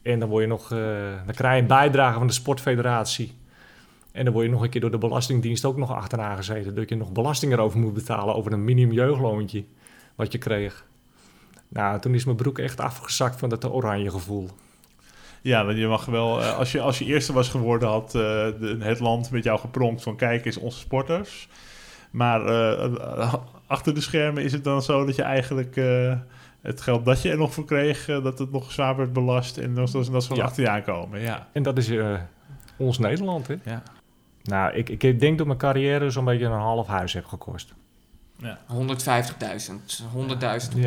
En 0.03 0.19
dan 0.19 0.29
word 0.29 0.43
je 0.43 0.49
nog, 0.49 0.73
eh, 0.73 0.79
dan 1.25 1.35
krijg 1.35 1.55
je 1.55 1.61
een 1.61 1.67
bijdrage 1.67 2.19
van 2.19 2.27
de 2.27 2.33
sportfederatie. 2.33 3.35
En 4.13 4.25
dan 4.25 4.33
word 4.33 4.45
je 4.47 4.53
nog 4.53 4.63
een 4.63 4.71
keer 4.71 4.81
door 4.81 4.91
de 4.91 4.99
Belastingdienst 4.99 5.65
ook 5.65 5.77
nog 5.77 5.93
achterna 5.93 6.37
gezeten. 6.37 6.75
Dat 6.75 6.89
je 6.89 6.97
nog 6.97 7.13
belasting 7.13 7.53
erover 7.53 7.79
moet 7.79 7.95
betalen 7.95 8.35
over 8.35 8.53
een 8.53 8.65
minimum 8.65 8.95
jeugdloontje 8.95 9.65
wat 10.15 10.33
je 10.33 10.39
kreeg. 10.39 10.85
Nou, 11.69 12.01
toen 12.01 12.15
is 12.15 12.25
mijn 12.25 12.37
broek 12.37 12.59
echt 12.59 12.81
afgezakt 12.81 13.39
van 13.39 13.49
dat 13.49 13.73
oranje 13.73 14.11
gevoel. 14.11 14.49
Ja, 15.43 15.65
want 15.65 15.79
je 15.79 15.87
mag 15.87 16.05
wel, 16.05 16.43
eh, 16.43 16.59
als, 16.59 16.73
je, 16.73 16.81
als 16.81 16.99
je 16.99 17.05
eerste 17.05 17.33
was 17.33 17.49
geworden, 17.49 17.89
had 17.89 18.07
eh, 18.07 18.13
de, 18.13 18.77
het 18.79 19.01
land 19.01 19.31
met 19.31 19.45
jou 19.45 19.59
gepronkt 19.59 20.03
van 20.03 20.17
kijk 20.17 20.45
eens 20.45 20.57
onze 20.57 20.79
sporters. 20.79 21.49
Maar 22.17 22.47
eh, 22.47 23.35
achter 23.67 23.95
de 23.95 24.01
schermen 24.01 24.43
is 24.43 24.53
het 24.53 24.65
dan 24.65 24.83
zo 24.83 25.05
dat 25.05 25.17
je 25.17 25.23
eigenlijk 25.23 25.77
eh, 25.77 26.13
het 26.61 26.81
geld 26.81 27.05
dat 27.05 27.23
je 27.23 27.31
er 27.31 27.37
nog 27.39 27.55
voor 27.55 27.65
kreeg, 27.65 28.09
eh, 28.09 28.23
dat 28.23 28.39
het 28.39 28.53
nog 28.53 28.73
zwaar 28.73 28.97
werd 28.97 29.13
belast 29.13 29.59
en 29.59 29.75
dat, 29.75 29.91
dat, 29.93 30.07
dat 30.13 30.23
ze 30.23 30.29
van 30.29 30.37
Ja. 30.37 30.45
achter 30.45 30.63
je 30.63 30.69
aankomen. 30.69 31.21
Ja. 31.21 31.47
En 31.53 31.63
dat 31.63 31.79
is 31.79 31.89
eh, 31.89 32.15
ons 32.77 32.99
Nederland, 32.99 33.47
hè? 33.47 33.55
Ja. 33.65 33.83
Nou, 34.43 34.75
ik, 34.75 34.89
ik 34.89 35.21
denk 35.21 35.39
dat 35.39 35.47
mijn 35.47 35.59
carrière 35.59 36.11
zo'n 36.11 36.25
beetje 36.25 36.45
een 36.45 36.53
half 36.53 36.87
huis 36.87 37.13
heb 37.13 37.25
gekost. 37.25 37.75
150.000, 38.43 38.45
100.000, 40.15 40.77
150.000. 40.77 40.83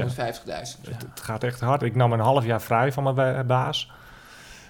Ja. 0.45 0.55
Het, 0.55 1.05
het 1.09 1.19
gaat 1.21 1.43
echt 1.43 1.59
hard. 1.59 1.81
Ik 1.81 1.95
nam 1.95 2.13
een 2.13 2.19
half 2.19 2.45
jaar 2.45 2.61
vrij 2.61 2.91
van 2.91 3.03
mijn 3.03 3.15
ba- 3.15 3.43
baas. 3.43 3.91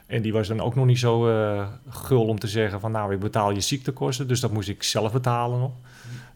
En 0.07 0.21
die 0.21 0.33
was 0.33 0.47
dan 0.47 0.62
ook 0.62 0.75
nog 0.75 0.86
niet 0.86 0.99
zo 0.99 1.29
eh, 1.29 1.67
gul 1.89 2.25
om 2.25 2.39
te 2.39 2.47
zeggen 2.47 2.79
van... 2.79 2.91
nou, 2.91 3.13
ik 3.13 3.19
betaal 3.19 3.51
je 3.51 3.62
ziektekosten, 3.62 4.27
dus 4.27 4.39
dat 4.39 4.51
moest 4.51 4.69
ik 4.69 4.83
zelf 4.83 5.12
betalen 5.12 5.60
nog. 5.60 5.71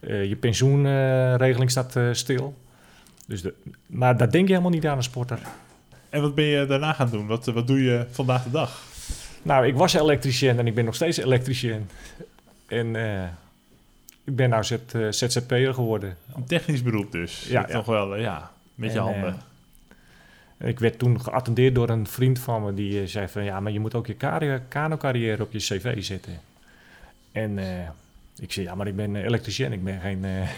Eh, 0.06 0.24
je 0.28 0.36
pensioenregeling 0.36 1.70
staat 1.70 1.96
eh, 1.96 2.08
stil. 2.12 2.54
Dus 3.26 3.42
de, 3.42 3.54
maar 3.86 4.16
daar 4.16 4.30
denk 4.30 4.46
je 4.46 4.52
helemaal 4.52 4.72
niet 4.74 4.86
aan 4.86 4.96
een 4.96 5.02
sporter. 5.02 5.38
En 6.10 6.20
wat 6.20 6.34
ben 6.34 6.44
je 6.44 6.66
daarna 6.66 6.92
gaan 6.92 7.10
doen? 7.10 7.26
Wat, 7.26 7.46
wat 7.46 7.66
doe 7.66 7.82
je 7.82 8.06
vandaag 8.10 8.42
de 8.44 8.50
dag? 8.50 8.82
Nou, 9.42 9.66
ik 9.66 9.74
was 9.74 9.94
elektricien 9.94 10.58
en 10.58 10.66
ik 10.66 10.74
ben 10.74 10.84
nog 10.84 10.94
steeds 10.94 11.16
elektricien. 11.18 11.88
En 12.66 12.96
eh, 12.96 13.22
ik 14.24 14.36
ben 14.36 14.50
nou 14.50 14.64
Z, 14.64 14.70
eh, 14.92 15.06
ZZP'er 15.10 15.74
geworden. 15.74 16.16
Een 16.36 16.44
technisch 16.46 16.82
beroep 16.82 17.12
dus. 17.12 17.46
Ja, 17.48 17.60
Ja. 17.60 17.74
Toch 17.74 17.86
wel, 17.86 18.14
eh, 18.14 18.20
ja, 18.22 18.50
met 18.74 18.92
je 18.92 18.98
En, 18.98 19.04
handen. 19.04 19.36
eh, 20.58 20.68
ik 20.68 20.78
werd 20.78 20.98
toen 20.98 21.20
geattendeerd 21.20 21.74
door 21.74 21.88
een 21.88 22.06
vriend 22.06 22.38
van 22.38 22.64
me 22.64 22.74
die 22.74 23.00
eh, 23.00 23.06
zei 23.06 23.28
van 23.28 23.44
ja, 23.44 23.60
maar 23.60 23.72
je 23.72 23.80
moet 23.80 23.94
ook 23.94 24.06
je 24.06 24.16
kano-carrière 24.68 25.42
op 25.42 25.52
je 25.52 25.58
cv 25.58 26.02
zetten. 26.02 26.40
En 27.32 27.58
eh, 27.58 27.88
ik 28.38 28.52
zei 28.52 28.66
ja, 28.66 28.74
maar 28.74 28.86
ik 28.86 28.96
ben 28.96 29.16
eh, 29.16 29.24
elektricien, 29.24 29.72
ik 29.72 29.84
ben 29.84 30.00
geen. 30.00 30.24
eh 30.24 30.48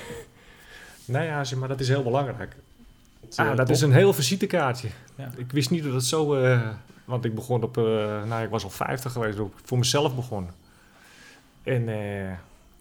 nou 1.15 1.25
ja, 1.25 1.45
zei, 1.45 1.61
maar 1.61 1.69
dat 1.69 1.81
is 1.81 1.89
heel 1.89 2.03
belangrijk. 2.03 2.57
Eh, 3.37 3.39
Ah, 3.39 3.57
dat 3.57 3.67
top. 3.67 3.75
is 3.75 3.81
een 3.81 3.93
heel 3.93 4.12
visitekaartje. 4.12 4.89
Ja. 5.15 5.31
Ik 5.37 5.53
wist 5.53 5.71
niet 5.71 5.85
dat 5.85 5.93
het 5.93 6.05
zo. 6.05 6.35
eh, 6.35 6.69
want 7.05 7.25
ik 7.25 7.35
begon 7.35 7.62
op. 7.62 7.77
nou, 8.27 8.43
ik 8.45 8.51
was 8.51 8.65
al 8.65 8.71
50 8.71 9.12
geweest, 9.12 9.37
toen 9.37 9.47
ik 9.47 9.53
voor 9.65 9.79
mezelf 9.79 10.15
begon. 10.15 10.49
En 11.62 11.85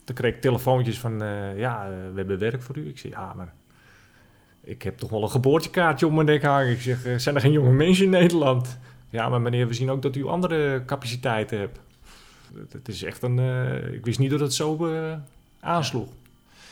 toen 0.03 0.15
kreeg 0.15 0.33
ik 0.35 0.41
telefoontjes 0.41 0.99
van. 0.99 1.17
ja, 1.55 1.87
we 1.89 2.11
hebben 2.15 2.39
werk 2.39 2.61
voor 2.61 2.77
u. 2.77 2.87
Ik 2.87 2.97
zei 2.99 3.13
ja, 3.13 3.33
maar. 3.33 3.53
Ik 4.63 4.81
heb 4.81 4.97
toch 4.97 5.09
wel 5.09 5.21
een 5.23 5.29
geboortekaartje 5.29 6.05
op 6.05 6.11
mijn 6.13 6.25
nek 6.25 6.43
hangen. 6.43 6.71
Ik 6.71 6.81
zeg, 6.81 6.99
zijn 7.21 7.35
er 7.35 7.41
geen 7.41 7.51
jonge 7.51 7.71
mensen 7.71 8.03
in 8.05 8.09
Nederland? 8.11 8.77
Ja, 9.09 9.29
maar 9.29 9.41
meneer, 9.41 9.67
we 9.67 9.73
zien 9.73 9.89
ook 9.89 10.01
dat 10.01 10.15
u 10.15 10.25
andere 10.27 10.83
capaciteiten 10.85 11.59
hebt. 11.59 11.79
Het- 12.57 12.73
Het 12.73 12.87
is 12.87 13.03
echt 13.03 13.21
een. 13.23 13.39
eh, 13.39 13.93
ik 13.93 14.05
wist 14.05 14.19
niet 14.19 14.29
dat 14.31 14.39
het 14.39 14.53
zo 14.53 14.85
eh, 14.93 15.13
aansloeg. 15.59 16.09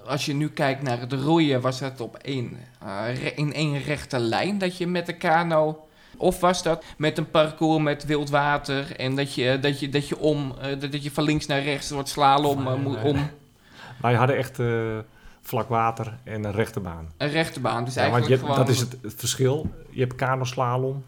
Als 0.06 0.26
je 0.26 0.34
nu 0.34 0.50
kijkt 0.50 0.82
naar 0.82 1.00
het 1.00 1.14
roeien, 1.14 1.62
was 1.62 1.80
dat 1.80 2.02
op 2.02 2.16
één, 2.16 2.58
eh, 2.82 3.06
re- 3.22 3.32
in 3.36 3.54
één 3.54 3.82
rechte 3.82 4.20
lijn 4.20 4.58
dat 4.58 4.78
je 4.78 4.88
met 4.88 5.06
de 5.06 5.18
kano... 5.18 5.88
Of 6.18 6.40
was 6.40 6.64
dat 6.64 6.84
met 6.98 7.18
een 7.18 7.30
parcours 7.32 7.84
met 7.84 8.06
wild 8.06 8.30
water 8.30 8.96
en 8.96 9.16
dat 9.16 9.34
je, 9.36 9.60
dat 9.62 9.80
je, 9.80 9.90
dat 9.90 10.08
je 10.08 10.18
om, 10.20 10.54
dat 10.80 10.92
dat 10.92 11.04
je 11.04 11.12
van 11.12 11.24
links 11.24 11.46
naar 11.46 11.62
rechts 11.64 11.90
wordt 11.92 12.10
slalom 12.10 12.64
Nee, 12.64 12.76
moet 12.78 12.96
nee. 12.96 13.04
om 13.14 13.30
Wij 14.02 14.14
hadden 14.14 14.38
echt 14.38 14.60
eh, 14.60 14.98
vlak 15.42 15.70
water 15.70 16.18
en 16.24 16.44
een 16.44 16.52
rechte 16.52 16.80
baan. 16.80 17.12
een 17.18 17.30
rechte 17.30 17.60
baan. 17.60 17.86
Dus 17.86 17.94
Ja, 17.94 18.02
want 18.02 18.14
eigenlijk 18.14 18.26
je 18.26 18.32
hebt- 18.34 18.42
gewoon... 18.42 18.66
dat 18.66 18.70
is 18.76 18.80
het, 18.80 18.98
het 19.02 19.20
verschil. 19.20 19.70
Je 19.90 20.00
hebt 20.00 20.16
kano-slalom 20.16 21.04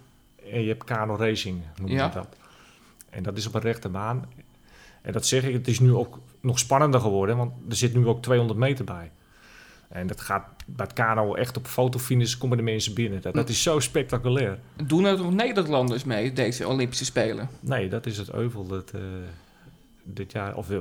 en 0.51 0.61
je 0.61 0.67
hebt 0.67 0.83
kano-racing, 0.83 1.61
noem 1.75 1.89
je 1.89 1.95
Ja. 1.95 2.07
dat. 2.09 2.27
En 3.09 3.23
dat 3.23 3.37
is 3.37 3.47
op 3.47 3.53
een 3.55 3.61
rechte 3.61 3.89
baan. 3.89 4.25
En 5.05 5.11
dat 5.11 5.25
zeg 5.25 5.43
ik, 5.43 5.53
het 5.53 5.67
is 5.67 5.79
nu 5.79 5.93
ook 5.93 6.19
nog 6.41 6.59
spannender 6.59 6.99
geworden, 6.99 7.37
want 7.37 7.51
er 7.69 7.75
zit 7.75 7.93
nu 7.93 8.07
ook 8.07 8.21
200 8.21 8.59
meter 8.59 8.85
bij. 8.85 9.11
En 9.89 10.07
dat 10.07 10.21
gaat 10.21 10.43
bij 10.65 10.85
het 10.85 10.93
kano 10.93 11.33
echt 11.35 11.57
op 11.57 11.67
fotofinish 11.67 12.35
komen 12.37 12.57
de 12.57 12.63
mensen 12.63 12.93
binnen. 12.93 13.21
Dat, 13.21 13.33
dat 13.33 13.49
is 13.49 13.63
zo 13.63 13.79
spectaculair. 13.79 14.59
Doen 14.83 15.05
er 15.05 15.17
nog 15.17 15.33
Nederlanders 15.33 16.03
mee, 16.03 16.33
deze 16.33 16.67
Olympische 16.67 17.05
Spelen? 17.05 17.49
Nee, 17.59 17.89
dat 17.89 18.05
is 18.05 18.17
het 18.17 18.31
euvel 18.31 18.67
dat 18.67 18.91
eh, 18.91 19.01
dit 20.03 20.31
jaar, 20.31 20.55
of 20.55 20.71
eh, 20.71 20.77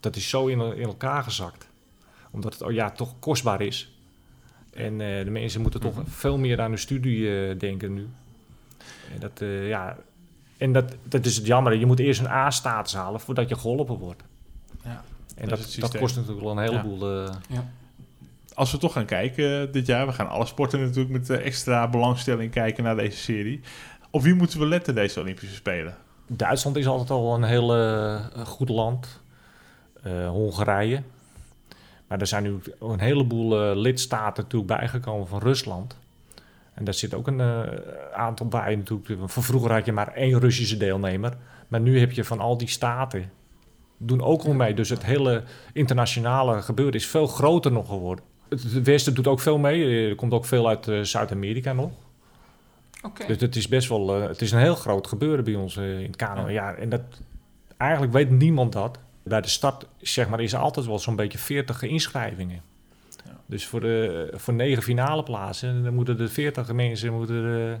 dat 0.00 0.16
is 0.16 0.28
zo 0.28 0.46
in, 0.46 0.60
in 0.60 0.82
elkaar 0.86 1.22
gezakt. 1.22 1.68
Omdat 2.30 2.52
het 2.52 2.62
oh 2.62 2.72
ja, 2.72 2.90
toch 2.90 3.18
kostbaar 3.18 3.60
is. 3.60 3.98
En 4.72 5.00
eh, 5.00 5.24
de 5.24 5.30
mensen 5.30 5.60
moeten 5.60 5.80
toch 5.80 5.94
Mhm. 5.96 6.06
veel 6.06 6.38
meer 6.38 6.60
aan 6.60 6.70
hun 6.70 6.78
studie 6.78 7.56
denken 7.56 7.94
nu. 7.94 8.08
En 9.14 9.20
dat, 9.20 9.42
ja, 9.66 9.96
en 10.58 10.72
dat, 10.72 10.84
dat 11.02 11.24
is 11.26 11.36
het 11.36 11.46
jammer. 11.46 11.74
Je 11.74 11.86
moet 11.86 11.98
eerst 11.98 12.20
een 12.20 12.28
A-status 12.28 12.94
halen 12.94 13.20
voordat 13.20 13.48
je 13.48 13.56
geholpen 13.58 13.98
wordt. 13.98 14.22
Ja, 14.84 15.02
En 15.36 15.48
dat 15.48 15.76
dat, 15.80 15.98
kost 15.98 16.16
natuurlijk 16.16 16.42
wel 16.44 16.52
een 16.58 16.62
heleboel. 16.68 17.24
eh, 17.24 17.58
Als 18.54 18.72
we 18.72 18.78
toch 18.78 18.92
gaan 18.92 19.04
kijken 19.04 19.60
eh, 19.66 19.72
dit 19.72 19.86
jaar, 19.86 20.06
we 20.06 20.12
gaan 20.12 20.28
alle 20.28 20.46
sporten 20.46 20.80
natuurlijk 20.80 21.10
met 21.10 21.30
eh, 21.30 21.46
extra 21.46 21.88
belangstelling 21.88 22.50
kijken 22.50 22.84
naar 22.84 22.96
deze 22.96 23.16
serie. 23.18 23.60
Op 24.10 24.22
wie 24.22 24.34
moeten 24.34 24.58
we 24.58 24.66
letten 24.66 24.94
deze 24.94 25.20
Olympische 25.20 25.54
Spelen? 25.54 25.96
Duitsland 26.26 26.76
is 26.76 26.86
altijd 26.86 27.10
al 27.10 27.34
een 27.34 27.42
heel 27.44 27.68
goed 28.44 28.68
land. 28.68 29.20
Eh, 30.02 30.28
Hongarije. 30.28 31.02
Maar 32.08 32.20
er 32.20 32.26
zijn 32.26 32.42
nu 32.42 32.60
een 32.80 33.00
heleboel 33.00 33.74
lidstaten 33.76 34.42
natuurlijk 34.42 34.78
bijgekomen 34.78 35.26
van 35.26 35.40
Rusland. 35.40 35.96
En 36.74 36.84
daar 36.84 36.94
zit 36.94 37.14
ook 37.14 37.26
een 37.26 37.40
eh, 37.40 37.62
aantal 38.12 38.46
bij 38.46 38.76
natuurlijk. 38.76 39.30
Van 39.30 39.42
vroeger 39.42 39.72
had 39.72 39.84
je 39.84 39.92
maar 39.92 40.12
één 40.12 40.40
Russische 40.40 40.76
deelnemer. 40.76 41.36
Maar 41.68 41.80
nu 41.80 41.98
heb 41.98 42.12
je 42.12 42.24
van 42.24 42.40
al 42.40 42.56
die 42.56 42.68
staten 42.68 43.30
doen 43.98 44.22
ook 44.22 44.42
al 44.42 44.52
mee. 44.52 44.74
Dus 44.74 44.88
het 44.88 45.04
hele 45.04 45.42
internationale 45.72 46.62
gebeuren 46.62 46.94
is 46.94 47.06
veel 47.06 47.26
groter 47.26 47.72
nog 47.72 47.86
geworden. 47.86 48.24
Het, 48.48 48.82
Westen 48.82 49.14
doet 49.14 49.26
ook 49.26 49.40
veel 49.40 49.58
mee. 49.58 50.08
Er 50.08 50.14
komt 50.14 50.32
ook 50.32 50.44
veel 50.44 50.68
uit 50.68 50.88
eh, 50.88 51.00
Zuid-Amerika 51.00 51.72
nog. 51.72 51.90
Oké. 53.02 53.26
Dus 53.26 53.40
het 53.40 53.56
is 53.56 53.68
best 53.68 53.88
wel, 53.88 54.16
eh, 54.16 54.28
het 54.28 54.42
is 54.42 54.52
een 54.52 54.58
heel 54.58 54.74
groot 54.74 55.06
gebeuren 55.06 55.44
bij 55.44 55.54
ons 55.54 55.76
eh, 55.76 55.98
in 55.98 56.06
het 56.06 56.16
kano. 56.16 56.48
Ja. 56.48 56.74
en 56.74 56.88
dat, 56.88 57.02
eigenlijk 57.76 58.12
weet 58.12 58.30
niemand 58.30 58.72
dat. 58.72 58.98
Bij 59.22 59.40
de 59.40 59.48
start 59.48 59.86
zeg 59.98 60.28
maar, 60.28 60.40
is 60.40 60.52
er 60.52 60.58
altijd 60.58 60.86
wel 60.86 60.98
zo'n 60.98 61.16
beetje 61.16 61.38
40 61.38 61.82
inschrijvingen. 61.82 62.62
Dus 63.46 63.66
voor, 63.66 63.80
de, 63.80 64.32
voor 64.34 64.54
negen 64.54 64.82
finale 64.82 65.22
plaatsen, 65.22 65.82
dan 65.82 65.94
moeten 65.94 66.20
er 66.20 66.30
40 66.30 66.72
mensen 66.72 67.12
moeten 67.12 67.44
er, 67.44 67.80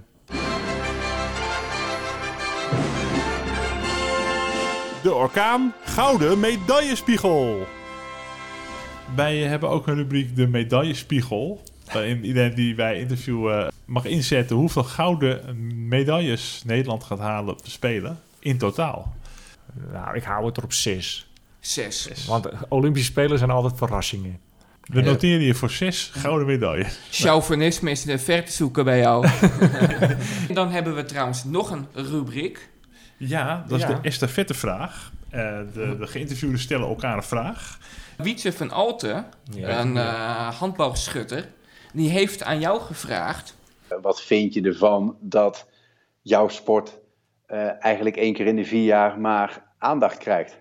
De 5.02 5.14
Orkaan 5.14 5.74
Gouden 5.84 6.40
Medaillespiegel. 6.40 7.66
Wij 9.16 9.38
hebben 9.38 9.68
ook 9.68 9.86
een 9.86 9.94
rubriek 9.94 10.36
de 10.36 10.46
medaillespiegel. 10.46 11.62
Waarin 11.92 12.24
iedereen 12.24 12.54
die 12.54 12.76
wij 12.76 12.98
interviewen 12.98 13.72
mag 13.84 14.04
inzetten 14.04 14.56
hoeveel 14.56 14.84
gouden 14.84 15.88
medailles 15.88 16.62
Nederland 16.66 17.04
gaat 17.04 17.18
halen 17.18 17.54
op 17.54 17.64
de 17.64 17.70
Spelen 17.70 18.20
in 18.38 18.58
totaal. 18.58 19.14
Nou, 19.92 20.16
ik 20.16 20.22
hou 20.22 20.46
het 20.46 20.56
er 20.56 20.64
op 20.64 20.72
zes. 20.72 21.26
Zes. 21.60 22.26
Want 22.26 22.48
Olympische 22.68 23.10
Spelen 23.10 23.38
zijn 23.38 23.50
altijd 23.50 23.76
verrassingen. 23.76 24.40
We 24.84 25.00
noteren 25.00 25.40
hier 25.40 25.54
voor 25.56 25.70
zes 25.70 26.10
gouden 26.14 26.46
medailles. 26.46 26.98
Chauvinisme 27.10 27.90
is 27.90 28.02
de 28.02 28.18
ver 28.18 28.44
te 28.44 28.52
zoeken 28.52 28.84
bij 28.84 28.98
jou. 28.98 29.26
Dan 30.54 30.70
hebben 30.70 30.94
we 30.94 31.04
trouwens 31.04 31.44
nog 31.44 31.70
een 31.70 31.86
rubriek. 31.92 32.68
Ja, 33.16 33.64
dat 33.68 33.78
is 33.78 33.84
Ja. 33.86 33.92
de 33.92 34.08
estafettevraag. 34.08 35.12
Eh 35.30 35.58
de, 35.72 35.96
de 35.98 36.06
geïnterviewden 36.06 36.58
stellen 36.58 36.88
elkaar 36.88 37.16
een 37.16 37.22
vraag. 37.22 37.78
Wietse 38.16 38.52
van 38.52 38.70
Alten, 38.70 39.26
Ja. 39.50 39.80
een 39.80 39.96
eh 39.96 40.48
handbalschutter, 40.58 41.48
die 41.92 42.10
heeft 42.10 42.42
aan 42.42 42.60
jou 42.60 42.80
gevraagd... 42.80 43.56
Wat 44.02 44.22
vind 44.22 44.54
je 44.54 44.62
ervan 44.62 45.16
dat 45.20 45.66
jouw 46.22 46.48
sport 46.48 46.98
eh, 47.46 47.84
eigenlijk 47.84 48.16
één 48.16 48.34
keer 48.34 48.46
in 48.46 48.56
de 48.56 48.64
vier 48.64 48.84
jaar 48.84 49.18
maar 49.20 49.62
aandacht 49.78 50.18
krijgt? 50.18 50.58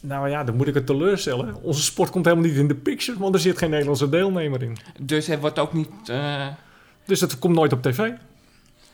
Nou 0.00 0.28
ja, 0.28 0.44
dan 0.44 0.56
moet 0.56 0.66
ik 0.66 0.74
het 0.74 0.86
teleurstellen. 0.86 1.62
Onze 1.62 1.82
sport 1.82 2.10
komt 2.10 2.24
helemaal 2.24 2.46
niet 2.46 2.56
in 2.56 2.68
de 2.68 2.74
picture, 2.74 3.18
want 3.18 3.34
er 3.34 3.40
zit 3.40 3.58
geen 3.58 3.70
Nederlandse 3.70 4.08
deelnemer 4.08 4.62
in. 4.62 4.76
Dus 5.00 5.26
hij 5.26 5.38
wordt 5.40 5.58
ook 5.58 5.72
niet... 5.72 5.88
eh, 6.06 6.46
Dus 7.04 7.20
dat 7.20 7.38
komt 7.38 7.54
nooit 7.54 7.72
op 7.72 7.82
tv. 7.82 8.10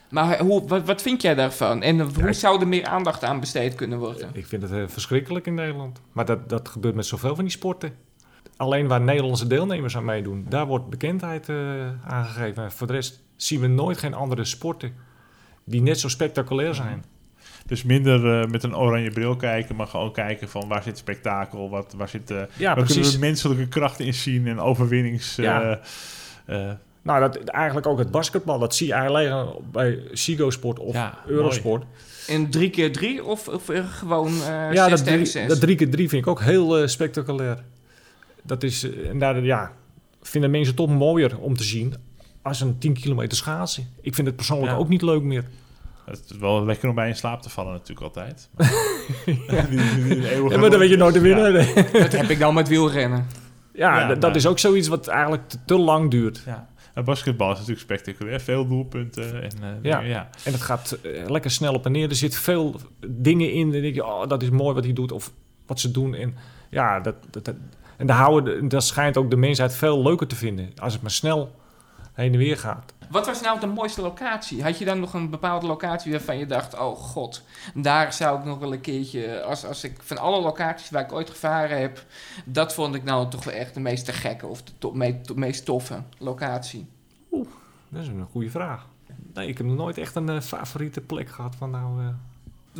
Maar 0.09 0.39
hoe, 0.39 0.67
wat, 0.67 0.85
wat 0.85 1.01
vind 1.01 1.21
jij 1.21 1.35
daarvan? 1.35 1.81
En 1.81 1.99
hoe 1.99 2.33
zou 2.33 2.61
er 2.61 2.67
meer 2.67 2.85
aandacht 2.85 3.23
aan 3.23 3.39
besteed 3.39 3.75
kunnen 3.75 3.99
worden? 3.99 4.29
Ik 4.33 4.45
vind 4.45 4.61
het 4.61 4.71
eh, 4.71 4.83
verschrikkelijk 4.87 5.45
in 5.47 5.53
Nederland. 5.53 6.01
Maar 6.11 6.25
dat, 6.25 6.49
dat 6.49 6.69
gebeurt 6.69 6.95
met 6.95 7.05
zoveel 7.05 7.35
van 7.35 7.43
die 7.43 7.53
sporten. 7.53 7.93
Alleen 8.57 8.87
waar 8.87 9.01
Nederlandse 9.01 9.47
deelnemers 9.47 9.97
aan 9.97 10.05
meedoen, 10.05 10.45
daar 10.49 10.65
wordt 10.65 10.89
bekendheid 10.89 11.49
eh, 11.49 11.55
aangegeven. 12.07 12.63
En 12.63 12.71
voor 12.71 12.87
de 12.87 12.93
rest 12.93 13.19
zien 13.35 13.59
we 13.59 13.67
nooit 13.67 13.97
geen 13.97 14.13
andere 14.13 14.45
sporten 14.45 14.93
die 15.63 15.81
net 15.81 15.99
zo 15.99 16.07
spectaculair 16.07 16.75
zijn. 16.75 17.03
Dus 17.65 17.83
minder 17.83 18.41
eh, 18.41 18.47
met 18.47 18.63
een 18.63 18.75
oranje 18.75 19.09
bril 19.11 19.35
kijken, 19.35 19.75
maar 19.75 19.87
gewoon 19.87 20.11
kijken 20.11 20.49
van 20.49 20.67
waar 20.67 20.83
zit 20.83 20.97
spektakel, 20.97 21.69
wat, 21.69 21.93
waar 21.97 22.09
zit, 22.09 22.31
eh 22.31 22.41
Ja, 22.57 22.75
waar 22.75 22.85
kunnen 22.85 23.11
we 23.11 23.17
menselijke 23.19 23.67
krachten 23.67 24.05
in 24.05 24.13
zien 24.13 24.47
en 24.47 24.59
overwinnings... 24.59 25.37
eh, 25.37 25.45
Ja. 25.45 25.79
eh, 26.45 26.71
Nou, 27.01 27.19
dat, 27.19 27.37
eigenlijk 27.37 27.87
ook 27.87 27.97
het 27.97 28.11
basketbal, 28.11 28.59
dat 28.59 28.75
zie 28.75 28.87
je 28.87 28.93
eigenlijk 28.93 29.29
alleen 29.31 29.53
bij 29.71 29.99
Sigo 30.11 30.49
Sport 30.49 30.79
of 30.79 30.93
Ja, 30.93 31.17
Eurosport. 31.27 31.83
In 32.27 32.49
3 32.49 32.69
keer 32.69 32.91
3 32.91 33.23
of, 33.23 33.47
of 33.47 33.69
gewoon 33.89 34.27
eh 34.27 34.73
Ja, 34.73 34.87
6 34.87 34.89
dat 34.89 34.97
tegen 34.97 35.13
drie, 35.13 35.25
6? 35.25 35.47
dat 35.47 35.59
drie 35.59 35.75
keer 35.75 35.89
drie 35.89 36.09
vind 36.09 36.21
ik 36.21 36.27
ook 36.27 36.41
heel 36.41 36.87
spectaculair. 36.87 37.63
Dat 38.43 38.63
is, 38.63 38.87
en 39.09 39.19
daar 39.19 39.43
ja, 39.43 39.71
vinden 40.21 40.51
mensen 40.51 40.75
toch 40.75 40.89
mooier 40.89 41.37
om 41.39 41.57
te 41.57 41.63
zien 41.63 41.93
als 42.41 42.61
een 42.61 42.77
10 42.77 42.93
kilometer 42.93 43.37
schaatsen. 43.37 43.87
Ik 44.01 44.15
vind 44.15 44.27
het 44.27 44.35
persoonlijk 44.35 44.71
Ja. 44.71 44.77
ook 44.77 44.89
niet 44.89 45.01
leuk 45.01 45.21
meer. 45.21 45.43
Het 46.19 46.29
is 46.29 46.37
wel 46.37 46.65
lekker 46.65 46.89
om 46.89 46.95
bij 46.95 47.07
in 47.07 47.15
slaap 47.15 47.41
te 47.41 47.49
vallen 47.49 47.71
natuurlijk 47.73 48.01
altijd. 48.01 48.49
ja. 49.47 49.61
die, 49.69 49.79
die, 49.95 50.03
die 50.03 50.31
eeuwige- 50.31 50.53
Ja, 50.55 50.59
maar 50.61 50.69
dan 50.69 50.79
weet 50.79 50.89
je 50.89 50.97
nooit. 50.97 51.15
Ja, 51.15 51.51
Dat 51.99 52.11
heb 52.11 52.29
ik 52.29 52.39
dan 52.39 52.53
met 52.53 52.67
wielrennen. 52.67 53.27
Ja, 53.73 54.15
dat 54.15 54.35
is 54.35 54.45
ook 54.45 54.59
zoiets 54.59 54.87
wat 54.87 55.07
eigenlijk 55.07 55.49
te, 55.49 55.57
te 55.65 55.77
lang 55.77 56.11
duurt. 56.11 56.43
Ja. 56.45 56.69
En 56.93 57.03
basketbal 57.03 57.51
is 57.51 57.57
natuurlijk 57.57 57.79
spectaculair. 57.85 58.39
Veel 58.39 58.67
doelpunten. 58.67 59.43
En, 59.43 59.51
eh, 59.83 60.07
Ja. 60.09 60.29
En 60.43 60.51
het 60.51 60.61
gaat 60.61 60.91
eh, 61.03 61.29
lekker 61.29 61.51
snel 61.51 61.73
op 61.73 61.85
en 61.85 61.91
neer. 61.91 62.09
Er 62.09 62.15
zitten 62.15 62.39
veel 62.39 62.75
dingen 63.07 63.51
in. 63.53 63.71
Dan 63.71 63.81
denk 63.81 63.95
je, 63.95 64.05
oh, 64.05 64.27
dat 64.27 64.41
is 64.43 64.49
mooi 64.49 64.73
wat 64.73 64.83
hij 64.83 64.93
doet. 64.93 65.11
Of 65.11 65.31
wat 65.65 65.79
ze 65.79 65.91
doen. 65.91 66.15
En 66.15 66.35
ja, 66.69 66.99
dat, 66.99 67.15
dat, 67.29 67.45
dat- 67.45 67.55
en 67.97 68.07
daar 68.07 68.17
houden, 68.17 68.67
dat 68.69 68.83
schijnt 68.83 69.17
ook 69.17 69.29
de 69.29 69.35
mensheid 69.35 69.75
veel 69.75 70.03
leuker 70.03 70.27
te 70.27 70.35
vinden. 70.35 70.69
Als 70.81 70.93
het 70.93 71.01
maar 71.01 71.11
snel 71.11 71.55
heen 72.13 72.31
en 72.33 72.37
weer 72.39 72.57
gaat. 72.57 72.93
Wat 73.11 73.25
was 73.25 73.41
nou 73.41 73.59
de 73.59 73.67
mooiste 73.67 74.01
locatie? 74.01 74.63
Had 74.63 74.77
je 74.77 74.85
dan 74.85 74.99
nog 74.99 75.13
een 75.13 75.29
bepaalde 75.29 75.65
locatie 75.67 76.11
waarvan 76.11 76.37
je 76.37 76.45
dacht... 76.45 76.79
oh 76.79 76.97
god, 76.97 77.41
daar 77.73 78.13
zou 78.13 78.39
ik 78.39 78.45
nog 78.45 78.57
wel 78.59 78.73
een 78.73 78.81
keertje... 78.81 79.41
Als, 79.43 79.65
als 79.65 79.83
ik 79.83 79.95
van 80.03 80.17
alle 80.17 80.41
locaties 80.41 80.89
waar 80.89 81.03
ik 81.03 81.11
ooit 81.11 81.29
gevaren 81.29 81.79
heb... 81.79 82.03
dat 82.45 82.73
vond 82.73 82.95
ik 82.95 83.03
nou 83.03 83.29
toch 83.29 83.43
wel 83.43 83.53
echt 83.53 83.73
de 83.73 83.79
meest 83.79 84.05
te 84.05 84.13
gekke... 84.13 84.47
of 84.47 84.63
de 84.63 84.71
to- 84.77 84.91
me- 84.91 85.21
to- 85.21 85.33
meest 85.35 85.65
toffe 85.65 86.01
locatie. 86.17 86.87
Dat 87.89 88.01
is 88.01 88.07
een 88.07 88.27
goede 88.31 88.49
vraag. 88.49 88.85
Nee, 89.33 89.47
ik 89.47 89.57
heb 89.57 89.67
nog 89.67 89.75
nooit 89.75 89.97
echt 89.97 90.15
een 90.15 90.29
eh, 90.29 90.41
favoriete 90.41 91.01
plek 91.01 91.29
gehad 91.29 91.55
van 91.57 91.69
nou... 91.71 92.01
eh, 92.01 92.07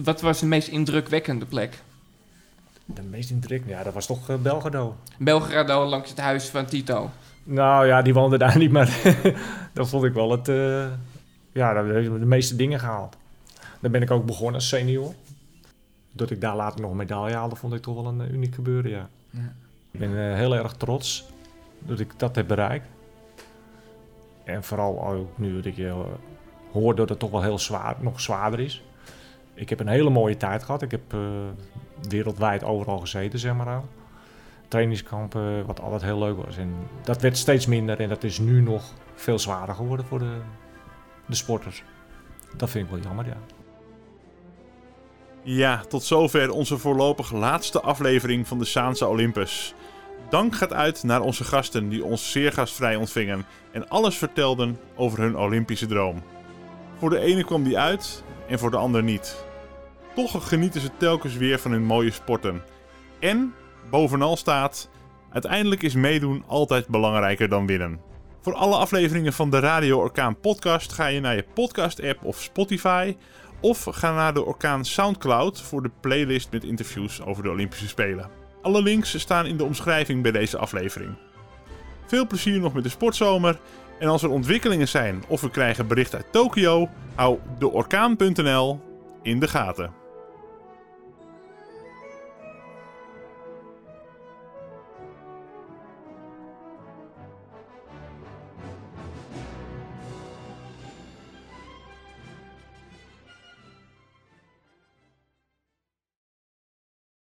Wat 0.04 0.22
was 0.22 0.40
de 0.40 0.46
meest 0.46 0.68
indrukwekkende 0.68 1.46
plek? 1.46 1.80
de 2.86 3.02
meest 3.02 3.30
indrukwekkende. 3.30 3.76
Ja, 3.76 3.84
dat 3.84 3.94
was 3.94 4.06
toch 4.06 4.30
eh, 4.30 4.36
Belgrado. 4.36 4.96
Belgrado 5.18 5.86
langs 5.86 6.10
het 6.10 6.20
huis 6.20 6.46
van 6.50 6.66
Tito. 6.66 7.10
Nou 7.44 7.86
ja, 7.88 8.02
die 8.02 8.14
woonde 8.14 8.38
daar 8.38 8.58
niet, 8.64 8.72
maar 8.72 9.00
dat 9.74 9.90
vond 9.90 10.04
ik 10.04 10.14
wel 10.14 10.32
het... 10.32 10.48
eh, 10.48 10.86
ja, 11.52 11.74
daar 11.74 11.86
hebben 11.86 12.14
we 12.14 12.20
de 12.20 12.26
meeste 12.26 12.56
dingen 12.56 12.80
gehaald. 12.80 13.18
Daar 13.80 13.92
ben 13.92 14.02
ik 14.02 14.12
ook 14.12 14.26
begonnen 14.26 14.56
als 14.56 14.68
senior. 14.68 15.14
Dat 16.12 16.30
ik 16.30 16.42
daar 16.42 16.56
later 16.56 16.82
nog 16.82 16.92
een 16.92 16.98
medaille 16.98 17.36
haalde, 17.36 17.56
vond 17.56 17.74
ik 17.74 17.82
toch 17.82 17.96
wel 17.96 18.06
een 18.06 18.22
eh, 18.22 18.32
uniek 18.32 18.56
gebeuren, 18.56 18.92
ja. 18.92 19.10
Ja. 19.30 19.54
Ik 19.92 20.00
ben 20.00 20.30
eh, 20.30 20.36
heel 20.36 20.56
erg 20.56 20.74
trots 20.74 21.26
dat 21.80 22.00
ik 22.00 22.14
dat 22.18 22.36
heb 22.36 22.48
bereikt. 22.48 22.88
En 24.44 24.64
vooral 24.64 25.08
ook 25.08 25.38
nu 25.38 25.56
dat 25.56 25.66
ik 25.66 25.78
eh, 25.78 25.96
hoor 26.72 26.96
dat 26.96 27.10
het 27.10 27.20
toch 27.20 27.32
wel 27.32 27.42
heel 27.42 27.60
zwaar, 27.60 27.96
nog 28.00 28.22
zwaarder 28.22 28.60
is. 28.60 28.84
Ik 29.54 29.70
heb 29.70 29.80
een 29.80 29.88
hele 29.88 30.10
mooie 30.10 30.38
tijd 30.38 30.64
gehad. 30.64 30.82
Ik 30.82 30.92
heb 30.92 31.02
wereldwijd 32.10 32.64
overal 32.64 33.00
gezeten, 33.00 33.40
zeg 33.40 33.54
maar 33.54 33.68
al. 33.68 33.86
Trainingskampen, 34.72 35.66
wat 35.66 35.82
altijd 35.82 36.02
heel 36.02 36.20
leuk 36.20 36.46
was. 36.46 36.58
En 36.58 36.74
dat 37.04 37.22
werd 37.22 37.38
steeds 37.38 37.66
minder 37.66 38.00
en 38.00 38.10
dat 38.10 38.24
is 38.24 38.40
nu 38.40 38.62
nog 38.62 38.84
veel 39.16 39.40
zwaarder 39.40 39.76
geworden 39.76 40.06
voor 40.06 40.20
de, 40.20 40.38
de 41.26 41.36
sporters. 41.36 41.84
Dat 42.58 42.70
vind 42.70 42.86
ik 42.86 42.92
wel 42.92 43.02
jammer, 43.02 43.26
ja. 43.26 43.38
Ja, 45.44 45.82
tot 45.88 46.04
zover 46.04 46.52
onze 46.52 46.78
voorlopig 46.78 47.32
laatste 47.32 47.82
aflevering 47.82 48.48
van 48.48 48.60
de 48.60 48.66
Saanse 48.66 49.08
Olympus. 49.08 49.74
Dank 50.30 50.56
gaat 50.56 50.74
uit 50.74 51.04
naar 51.04 51.22
onze 51.22 51.44
gasten 51.44 51.90
die 51.90 52.04
ons 52.04 52.32
zeer 52.32 52.52
gastvrij 52.52 52.96
ontvingen 52.96 53.46
en 53.72 53.90
alles 53.90 54.18
vertelden 54.18 54.80
over 54.96 55.20
hun 55.20 55.38
Olympische 55.38 55.86
droom. 55.86 56.24
Voor 56.98 57.10
de 57.10 57.20
ene 57.20 57.44
kwam 57.44 57.64
die 57.64 57.78
uit 57.78 58.24
en 58.48 58.60
voor 58.60 58.72
de 58.72 58.78
ander 58.78 59.04
niet. 59.04 59.46
Toch 60.16 60.48
genieten 60.48 60.82
ze 60.82 60.90
telkens 60.98 61.36
weer 61.36 61.60
van 61.60 61.72
hun 61.72 61.84
mooie 61.84 62.12
sporten. 62.12 62.62
En, 63.20 63.54
bovenal 63.90 64.38
staat, 64.38 64.90
uiteindelijk 65.32 65.84
is 65.84 65.94
meedoen 65.94 66.44
altijd 66.48 66.88
belangrijker 66.88 67.50
dan 67.50 67.66
winnen. 67.66 68.00
Voor 68.42 68.54
alle 68.54 68.76
afleveringen 68.76 69.34
van 69.34 69.50
de 69.50 69.60
Radio 69.60 70.00
Orkaan 70.00 70.40
podcast 70.40 70.94
ga 70.94 71.08
je 71.08 71.20
naar 71.20 71.36
je 71.36 71.46
podcast 71.54 72.04
app 72.04 72.24
of 72.24 72.42
Spotify 72.42 73.16
of 73.60 73.84
ga 73.84 74.14
naar 74.14 74.34
de 74.34 74.46
Orkaan 74.46 74.86
Soundcloud 74.86 75.62
voor 75.62 75.82
de 75.82 75.92
playlist 76.02 76.52
met 76.52 76.64
interviews 76.64 77.22
over 77.22 77.44
de 77.44 77.50
Olympische 77.50 77.88
Spelen. 77.88 78.30
Alle 78.62 78.82
links 78.82 79.20
staan 79.20 79.46
in 79.46 79.58
de 79.58 79.64
omschrijving 79.64 80.22
bij 80.22 80.32
deze 80.32 80.58
aflevering. 80.58 81.16
Veel 82.06 82.28
plezier 82.28 82.60
nog 82.60 82.74
met 82.74 82.84
de 82.84 82.90
sportzomer. 82.90 83.60
En 84.00 84.08
als 84.08 84.24
er 84.24 84.30
ontwikkelingen 84.30 84.88
zijn 84.88 85.24
of 85.28 85.42
we 85.42 85.50
krijgen 85.50 85.88
bericht 85.88 86.16
uit 86.16 86.32
Tokio, 86.32 86.90
hou 87.16 87.40
deorkaan.nl 87.60 88.80
in 89.24 89.40
de 89.40 89.48
gaten. 89.48 90.01